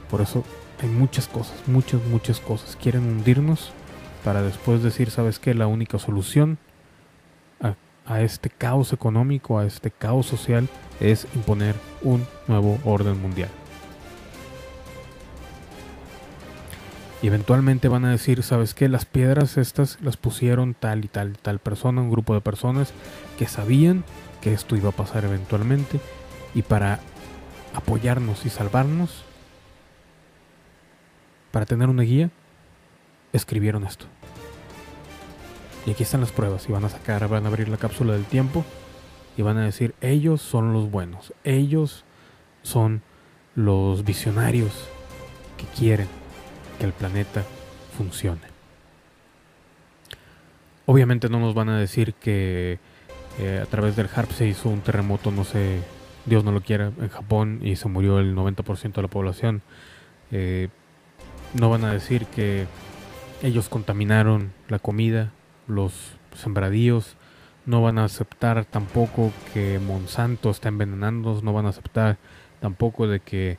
Por 0.09 0.21
eso 0.21 0.43
hay 0.81 0.89
muchas 0.89 1.27
cosas, 1.27 1.55
muchas, 1.67 2.03
muchas 2.05 2.39
cosas. 2.39 2.75
Quieren 2.75 3.03
hundirnos 3.03 3.71
para 4.23 4.41
después 4.41 4.83
decir, 4.83 5.11
¿sabes 5.11 5.39
qué? 5.39 5.53
La 5.53 5.67
única 5.67 5.99
solución 5.99 6.57
a, 7.61 7.75
a 8.05 8.21
este 8.21 8.49
caos 8.49 8.93
económico, 8.93 9.59
a 9.59 9.65
este 9.65 9.91
caos 9.91 10.25
social, 10.25 10.69
es 10.99 11.27
imponer 11.35 11.75
un 12.01 12.25
nuevo 12.47 12.79
orden 12.83 13.21
mundial. 13.21 13.49
Y 17.21 17.27
eventualmente 17.27 17.87
van 17.87 18.05
a 18.05 18.11
decir, 18.11 18.43
¿sabes 18.43 18.73
qué? 18.73 18.89
Las 18.89 19.05
piedras 19.05 19.57
estas 19.57 19.99
las 20.01 20.17
pusieron 20.17 20.75
tal 20.75 21.03
y 21.03 21.07
tal 21.07 21.37
tal 21.37 21.59
persona, 21.59 22.01
un 22.01 22.11
grupo 22.11 22.35
de 22.35 22.41
personas 22.41 22.93
que 23.39 23.47
sabían 23.47 24.03
que 24.41 24.53
esto 24.53 24.75
iba 24.75 24.89
a 24.89 24.93
pasar 24.93 25.25
eventualmente. 25.25 25.99
Y 26.53 26.61
para 26.61 26.99
apoyarnos 27.73 28.45
y 28.45 28.49
salvarnos, 28.49 29.23
para 31.51 31.65
tener 31.65 31.89
una 31.89 32.03
guía, 32.03 32.29
escribieron 33.33 33.83
esto. 33.83 34.05
Y 35.87 35.91
aquí 35.91 36.03
están 36.03 36.21
las 36.21 36.31
pruebas. 36.31 36.69
Y 36.69 36.71
van 36.71 36.85
a 36.85 36.89
sacar, 36.89 37.27
van 37.27 37.45
a 37.45 37.47
abrir 37.47 37.69
la 37.69 37.77
cápsula 37.77 38.13
del 38.13 38.25
tiempo. 38.25 38.63
Y 39.37 39.41
van 39.41 39.57
a 39.57 39.65
decir, 39.65 39.95
ellos 40.01 40.41
son 40.41 40.73
los 40.73 40.91
buenos. 40.91 41.33
Ellos 41.43 42.03
son 42.61 43.01
los 43.55 44.03
visionarios 44.03 44.71
que 45.57 45.65
quieren 45.77 46.07
que 46.77 46.85
el 46.85 46.93
planeta 46.93 47.43
funcione. 47.97 48.41
Obviamente 50.85 51.29
no 51.29 51.39
nos 51.39 51.53
van 51.53 51.69
a 51.69 51.77
decir 51.77 52.13
que 52.13 52.79
eh, 53.39 53.59
a 53.61 53.65
través 53.65 53.95
del 53.95 54.09
HARP 54.13 54.31
se 54.31 54.47
hizo 54.47 54.69
un 54.69 54.81
terremoto, 54.81 55.31
no 55.31 55.43
sé, 55.43 55.81
Dios 56.25 56.43
no 56.43 56.51
lo 56.51 56.61
quiera, 56.61 56.91
en 56.99 57.09
Japón 57.09 57.59
y 57.61 57.75
se 57.75 57.87
murió 57.87 58.19
el 58.19 58.35
90% 58.35 58.93
de 58.93 59.01
la 59.01 59.07
población. 59.07 59.61
Eh, 60.31 60.69
no 61.53 61.69
van 61.69 61.85
a 61.85 61.93
decir 61.93 62.25
que 62.25 62.67
ellos 63.41 63.69
contaminaron 63.69 64.51
la 64.67 64.79
comida, 64.79 65.31
los 65.67 66.17
sembradíos. 66.35 67.15
No 67.65 67.81
van 67.81 67.97
a 67.97 68.05
aceptar 68.05 68.65
tampoco 68.65 69.31
que 69.53 69.79
Monsanto 69.79 70.49
está 70.49 70.69
envenenando. 70.69 71.39
No 71.43 71.53
van 71.53 71.65
a 71.65 71.69
aceptar 71.69 72.17
tampoco 72.59 73.07
de 73.07 73.19
que 73.19 73.57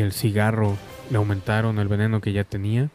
el 0.00 0.12
cigarro 0.12 0.76
le 1.10 1.18
aumentaron 1.18 1.78
el 1.78 1.88
veneno 1.88 2.20
que 2.20 2.32
ya 2.32 2.44
tenía 2.44 2.88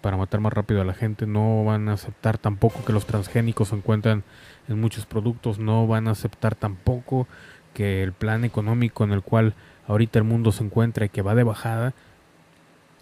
para 0.00 0.16
matar 0.16 0.40
más 0.40 0.52
rápido 0.52 0.80
a 0.80 0.84
la 0.84 0.94
gente. 0.94 1.26
No 1.26 1.64
van 1.64 1.88
a 1.88 1.92
aceptar 1.92 2.38
tampoco 2.38 2.84
que 2.84 2.92
los 2.92 3.06
transgénicos 3.06 3.68
se 3.68 3.76
encuentran 3.76 4.24
en 4.68 4.80
muchos 4.80 5.06
productos. 5.06 5.58
No 5.58 5.86
van 5.86 6.08
a 6.08 6.12
aceptar 6.12 6.54
tampoco 6.54 7.28
que 7.74 8.02
el 8.02 8.12
plan 8.12 8.44
económico 8.44 9.04
en 9.04 9.12
el 9.12 9.22
cual 9.22 9.54
ahorita 9.86 10.18
el 10.18 10.24
mundo 10.24 10.52
se 10.52 10.64
encuentra 10.64 11.06
y 11.06 11.10
que 11.10 11.22
va 11.22 11.34
de 11.34 11.44
bajada 11.44 11.94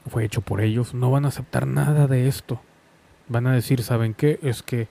fue 0.08 0.24
hecho 0.24 0.40
por 0.40 0.60
ellos. 0.60 0.94
No 0.94 1.10
van 1.10 1.24
a 1.24 1.28
aceptar 1.28 1.66
nada 1.66 2.06
de 2.06 2.28
esto. 2.28 2.60
Van 3.28 3.46
a 3.46 3.52
decir, 3.52 3.82
¿saben 3.82 4.14
qué? 4.14 4.38
Es 4.42 4.62
que 4.62 4.88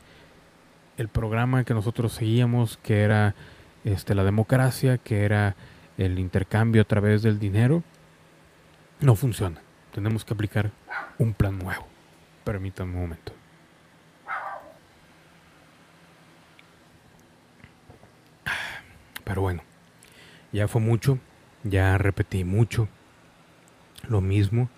el 0.97 1.07
programa 1.07 1.63
que 1.63 1.73
nosotros 1.73 2.13
seguíamos, 2.13 2.77
que 2.77 3.01
era 3.01 3.35
este, 3.83 4.15
la 4.15 4.23
democracia, 4.23 4.97
que 4.97 5.23
era 5.23 5.55
el 5.97 6.19
intercambio 6.19 6.81
a 6.81 6.85
través 6.85 7.21
del 7.21 7.39
dinero, 7.39 7.83
no 8.99 9.15
funciona. 9.15 9.61
Tenemos 9.93 10.25
que 10.25 10.33
aplicar 10.33 10.71
un 11.17 11.33
plan 11.33 11.57
nuevo. 11.57 11.87
Permítanme 12.43 12.95
un 12.95 13.01
momento. 13.01 13.33
Pero 19.23 19.41
bueno, 19.41 19.61
ya 20.53 20.69
fue 20.69 20.79
mucho, 20.79 21.19
ya 21.63 21.97
repetí 21.97 22.45
mucho 22.45 22.87
lo 24.07 24.21
mismo. 24.21 24.69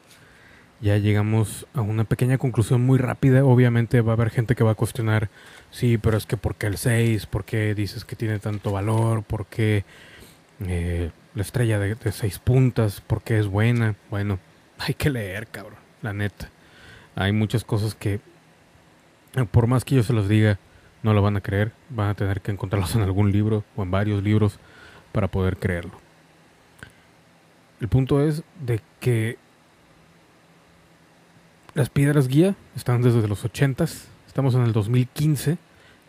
Ya 0.82 0.98
llegamos 0.98 1.68
a 1.74 1.82
una 1.82 2.06
pequeña 2.06 2.38
conclusión 2.38 2.82
muy 2.82 2.98
rápida. 2.98 3.44
Obviamente 3.44 4.02
va 4.02 4.14
a 4.14 4.16
haber 4.16 4.30
gente 4.30 4.56
que 4.56 4.64
va 4.64 4.72
a 4.72 4.76
cuestionar, 4.76 5.30
sí, 5.72 5.98
pero 5.98 6.18
es 6.18 6.26
que 6.26 6.38
¿por 6.38 6.56
qué 6.56 6.68
el 6.68 6.78
6? 6.78 7.26
¿Por 7.28 7.46
qué 7.46 7.76
dices 7.76 8.06
que 8.06 8.16
tiene 8.16 8.40
tanto 8.40 8.72
valor? 8.72 9.24
¿Por 9.24 9.46
qué 9.46 9.84
eh, 10.66 11.12
la 11.36 11.42
estrella 11.42 11.80
de, 11.80 11.96
seis 12.12 12.40
puntas? 12.40 13.02
¿Por 13.02 13.22
qué 13.22 13.40
es 13.40 13.48
buena? 13.48 13.96
Bueno, 14.10 14.40
hay 14.78 14.94
que 14.94 15.10
leer, 15.10 15.48
cabrón, 15.48 15.80
la 16.02 16.14
neta. 16.14 16.50
Hay 17.16 17.32
muchas 17.32 17.64
cosas 17.64 17.96
que, 17.96 18.20
por 19.52 19.68
más 19.68 19.84
que 19.84 19.96
yo 19.96 20.04
se 20.04 20.14
los 20.14 20.30
diga, 20.30 20.58
no 21.04 21.14
lo 21.14 21.22
van 21.22 21.38
a 21.38 21.42
creer. 21.42 21.72
Van 21.90 22.10
a 22.10 22.14
tener 22.14 22.42
que 22.42 22.52
encontrarlos 22.52 22.96
en 22.96 23.02
algún 23.02 23.32
libro 23.32 23.64
o 23.76 23.84
en 23.84 23.92
varios 23.92 24.24
libros 24.24 24.60
para 25.12 25.28
poder 25.28 25.58
creerlo. 25.58 26.00
El 27.82 27.88
punto 27.88 28.22
es 28.26 28.44
de 28.60 28.82
que 29.00 29.38
las 31.74 31.90
piedras 31.90 32.28
guía 32.28 32.56
están 32.76 33.02
desde 33.02 33.28
los 33.28 33.46
80 33.46 33.86
estamos 34.40 34.56
en 34.56 34.62
el 34.62 34.74
2015 34.74 35.58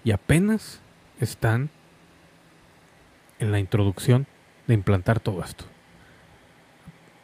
y 0.05 0.11
apenas 0.13 0.81
están 1.21 1.71
en 3.39 3.51
la 3.51 3.59
introducción 3.59 4.27
de 4.71 4.75
implantar 4.75 5.19
todo 5.19 5.43
esto. 5.43 5.65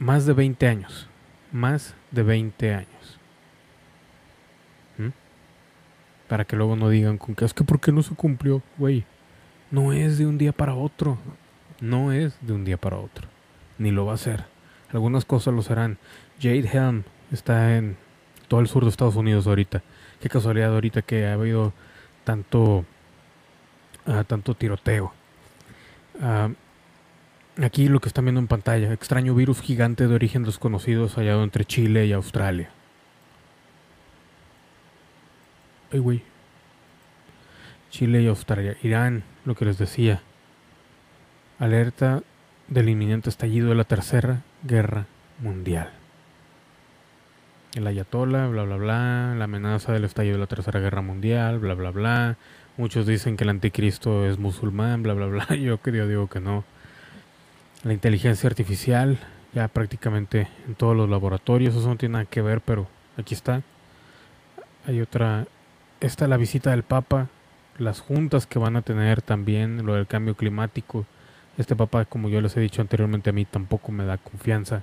Más 0.00 0.26
de 0.26 0.32
20 0.32 0.66
años, 0.66 1.08
más 1.52 1.94
de 2.10 2.24
20 2.24 2.74
años. 2.74 3.20
¿Mm? 4.98 5.10
Para 6.28 6.44
que 6.44 6.56
luego 6.56 6.74
no 6.74 6.88
digan 6.88 7.18
con 7.18 7.36
que 7.36 7.44
es 7.44 7.54
que 7.54 7.62
¿por 7.62 7.80
qué 7.80 7.92
no 7.92 8.02
se 8.02 8.16
cumplió, 8.16 8.62
güey? 8.78 9.04
No 9.70 9.92
es 9.92 10.18
de 10.18 10.26
un 10.26 10.38
día 10.38 10.50
para 10.50 10.74
otro. 10.74 11.18
No 11.80 12.10
es 12.10 12.36
de 12.40 12.52
un 12.52 12.64
día 12.64 12.78
para 12.78 12.96
otro. 12.96 13.28
Ni 13.78 13.92
lo 13.92 14.06
va 14.06 14.14
a 14.14 14.18
ser. 14.18 14.44
Algunas 14.90 15.24
cosas 15.24 15.54
lo 15.54 15.62
serán. 15.62 15.98
Jade 16.40 16.68
Helm 16.72 17.04
está 17.30 17.76
en 17.76 17.96
todo 18.48 18.58
el 18.58 18.66
sur 18.66 18.82
de 18.82 18.90
Estados 18.90 19.14
Unidos 19.14 19.46
ahorita. 19.46 19.84
Qué 20.20 20.28
casualidad 20.28 20.74
ahorita 20.74 21.02
que 21.02 21.26
ha 21.26 21.34
habido 21.34 21.72
tanto, 22.24 22.84
uh, 24.06 24.24
tanto 24.24 24.54
tiroteo. 24.54 25.12
Uh, 26.14 26.54
aquí 27.64 27.88
lo 27.88 28.00
que 28.00 28.08
están 28.08 28.24
viendo 28.24 28.40
en 28.40 28.46
pantalla, 28.46 28.92
extraño 28.92 29.34
virus 29.34 29.60
gigante 29.60 30.06
de 30.06 30.14
origen 30.14 30.42
desconocido 30.42 31.08
hallado 31.08 31.42
entre 31.42 31.64
Chile 31.64 32.06
y 32.06 32.12
Australia. 32.12 32.70
Ay, 35.92 36.00
güey. 36.00 36.22
Chile 37.90 38.22
y 38.22 38.26
Australia. 38.26 38.76
Irán, 38.82 39.22
lo 39.44 39.54
que 39.54 39.64
les 39.64 39.78
decía. 39.78 40.20
Alerta 41.58 42.22
del 42.68 42.88
inminente 42.88 43.30
estallido 43.30 43.70
de 43.70 43.74
la 43.76 43.84
Tercera 43.84 44.42
Guerra 44.62 45.06
Mundial. 45.38 45.90
El 47.74 47.86
ayatola, 47.86 48.48
bla, 48.48 48.64
bla, 48.64 48.76
bla, 48.76 49.34
la 49.36 49.44
amenaza 49.44 49.92
del 49.92 50.04
estallido 50.04 50.34
de 50.34 50.40
la 50.40 50.46
Tercera 50.46 50.80
Guerra 50.80 51.02
Mundial, 51.02 51.58
bla, 51.58 51.74
bla, 51.74 51.90
bla. 51.90 52.36
Muchos 52.76 53.06
dicen 53.06 53.36
que 53.36 53.44
el 53.44 53.50
anticristo 53.50 54.26
es 54.26 54.38
musulmán, 54.38 55.02
bla, 55.02 55.14
bla, 55.14 55.26
bla. 55.26 55.46
Yo, 55.56 55.78
yo 55.82 56.08
digo 56.08 56.28
que 56.28 56.40
no. 56.40 56.64
La 57.86 57.92
inteligencia 57.92 58.48
artificial, 58.48 59.16
ya 59.54 59.68
prácticamente 59.68 60.48
en 60.66 60.74
todos 60.74 60.96
los 60.96 61.08
laboratorios, 61.08 61.76
eso 61.76 61.86
no 61.86 61.94
tiene 61.94 62.14
nada 62.14 62.24
que 62.24 62.42
ver, 62.42 62.60
pero 62.60 62.88
aquí 63.16 63.32
está. 63.32 63.62
Hay 64.88 65.00
otra, 65.00 65.46
esta 66.00 66.26
la 66.26 66.36
visita 66.36 66.72
del 66.72 66.82
Papa, 66.82 67.28
las 67.78 68.00
juntas 68.00 68.48
que 68.48 68.58
van 68.58 68.74
a 68.74 68.82
tener 68.82 69.22
también, 69.22 69.86
lo 69.86 69.94
del 69.94 70.08
cambio 70.08 70.34
climático. 70.34 71.06
Este 71.58 71.76
Papa, 71.76 72.06
como 72.06 72.28
yo 72.28 72.40
les 72.40 72.56
he 72.56 72.60
dicho 72.60 72.82
anteriormente, 72.82 73.30
a 73.30 73.32
mí 73.32 73.44
tampoco 73.44 73.92
me 73.92 74.04
da 74.04 74.18
confianza. 74.18 74.82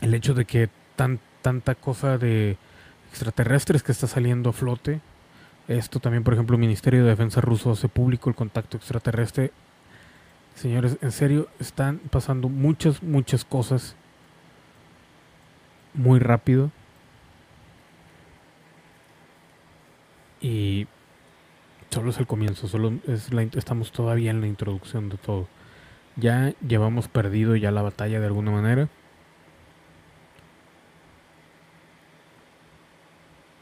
El 0.00 0.14
hecho 0.14 0.34
de 0.34 0.46
que 0.46 0.68
tan, 0.96 1.20
tanta 1.42 1.76
cosa 1.76 2.18
de 2.18 2.56
extraterrestres 3.10 3.84
que 3.84 3.92
está 3.92 4.08
saliendo 4.08 4.50
a 4.50 4.52
flote. 4.52 4.98
Esto 5.68 6.00
también, 6.00 6.24
por 6.24 6.34
ejemplo, 6.34 6.56
el 6.56 6.60
Ministerio 6.60 7.04
de 7.04 7.10
Defensa 7.10 7.40
ruso 7.40 7.70
hace 7.70 7.86
público 7.86 8.28
el 8.28 8.34
contacto 8.34 8.76
extraterrestre. 8.76 9.52
Señores, 10.58 10.98
en 11.02 11.12
serio, 11.12 11.48
están 11.60 11.98
pasando 12.10 12.48
muchas, 12.48 13.00
muchas 13.00 13.44
cosas 13.44 13.94
muy 15.94 16.18
rápido. 16.18 16.72
Y 20.40 20.88
solo 21.90 22.10
es 22.10 22.18
el 22.18 22.26
comienzo, 22.26 22.66
solo 22.66 22.92
es 23.06 23.32
la, 23.32 23.42
estamos 23.42 23.92
todavía 23.92 24.32
en 24.32 24.40
la 24.40 24.48
introducción 24.48 25.08
de 25.10 25.16
todo. 25.16 25.46
Ya 26.16 26.52
llevamos 26.66 27.06
perdido 27.06 27.54
ya 27.54 27.70
la 27.70 27.82
batalla 27.82 28.18
de 28.18 28.26
alguna 28.26 28.50
manera. 28.50 28.88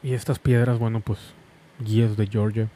Y 0.03 0.15
estas 0.15 0.39
piedras, 0.39 0.79
bueno, 0.79 1.01
pues 1.01 1.19
guías 1.79 2.17
de 2.17 2.27
Georgia, 2.27 2.71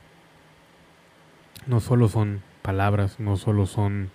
no 1.66 1.81
solo 1.81 2.07
son 2.07 2.43
palabras, 2.62 3.20
no 3.20 3.36
solo 3.36 3.66
son 3.66 4.11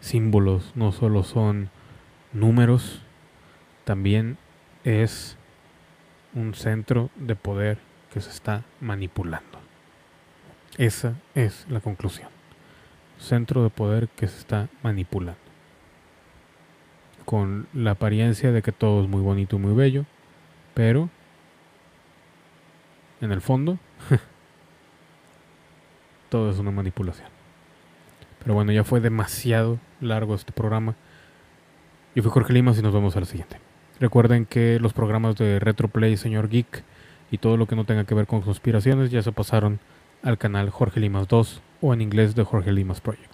símbolos, 0.00 0.72
no 0.74 0.92
solo 0.92 1.22
son 1.22 1.70
números, 2.32 3.02
también 3.84 4.38
es 4.84 5.36
un 6.34 6.54
centro 6.54 7.10
de 7.16 7.36
poder 7.36 7.78
que 8.12 8.20
se 8.20 8.30
está 8.30 8.64
manipulando. 8.80 9.60
Esa 10.78 11.14
es 11.34 11.66
la 11.68 11.80
conclusión. 11.80 12.28
Centro 13.18 13.62
de 13.62 13.70
poder 13.70 14.08
que 14.08 14.26
se 14.26 14.38
está 14.38 14.68
manipulando. 14.82 15.40
Con 17.24 17.68
la 17.72 17.92
apariencia 17.92 18.52
de 18.52 18.62
que 18.62 18.72
todo 18.72 19.02
es 19.02 19.08
muy 19.08 19.20
bonito 19.20 19.56
y 19.56 19.58
muy 19.58 19.74
bello, 19.74 20.04
pero 20.74 21.08
en 23.20 23.30
el 23.30 23.40
fondo, 23.40 23.78
todo 26.28 26.50
es 26.50 26.58
una 26.58 26.72
manipulación. 26.72 27.31
Pero 28.42 28.54
bueno, 28.54 28.72
ya 28.72 28.84
fue 28.84 29.00
demasiado 29.00 29.78
largo 30.00 30.34
este 30.34 30.52
programa. 30.52 30.94
Yo 32.14 32.22
fui 32.22 32.32
Jorge 32.32 32.52
Limas 32.52 32.78
y 32.78 32.82
nos 32.82 32.92
vemos 32.92 33.16
a 33.16 33.20
la 33.20 33.26
siguiente. 33.26 33.58
Recuerden 34.00 34.46
que 34.46 34.78
los 34.80 34.92
programas 34.92 35.36
de 35.36 35.58
Retroplay, 35.60 36.16
Señor 36.16 36.48
Geek 36.48 36.82
y 37.30 37.38
todo 37.38 37.56
lo 37.56 37.66
que 37.66 37.76
no 37.76 37.84
tenga 37.84 38.04
que 38.04 38.14
ver 38.14 38.26
con 38.26 38.42
conspiraciones 38.42 39.10
ya 39.10 39.22
se 39.22 39.32
pasaron 39.32 39.78
al 40.22 40.38
canal 40.38 40.70
Jorge 40.70 41.00
Limas 41.00 41.28
2 41.28 41.62
o 41.80 41.94
en 41.94 42.00
inglés 42.00 42.34
de 42.34 42.44
Jorge 42.44 42.72
Limas 42.72 43.00
Project. 43.00 43.30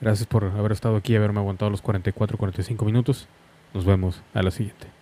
Gracias 0.00 0.26
por 0.26 0.44
haber 0.44 0.72
estado 0.72 0.96
aquí 0.96 1.12
y 1.12 1.16
haberme 1.16 1.40
aguantado 1.40 1.70
los 1.70 1.82
44-45 1.82 2.84
minutos. 2.84 3.26
Nos 3.74 3.84
vemos 3.84 4.22
a 4.32 4.42
la 4.42 4.50
siguiente. 4.50 4.97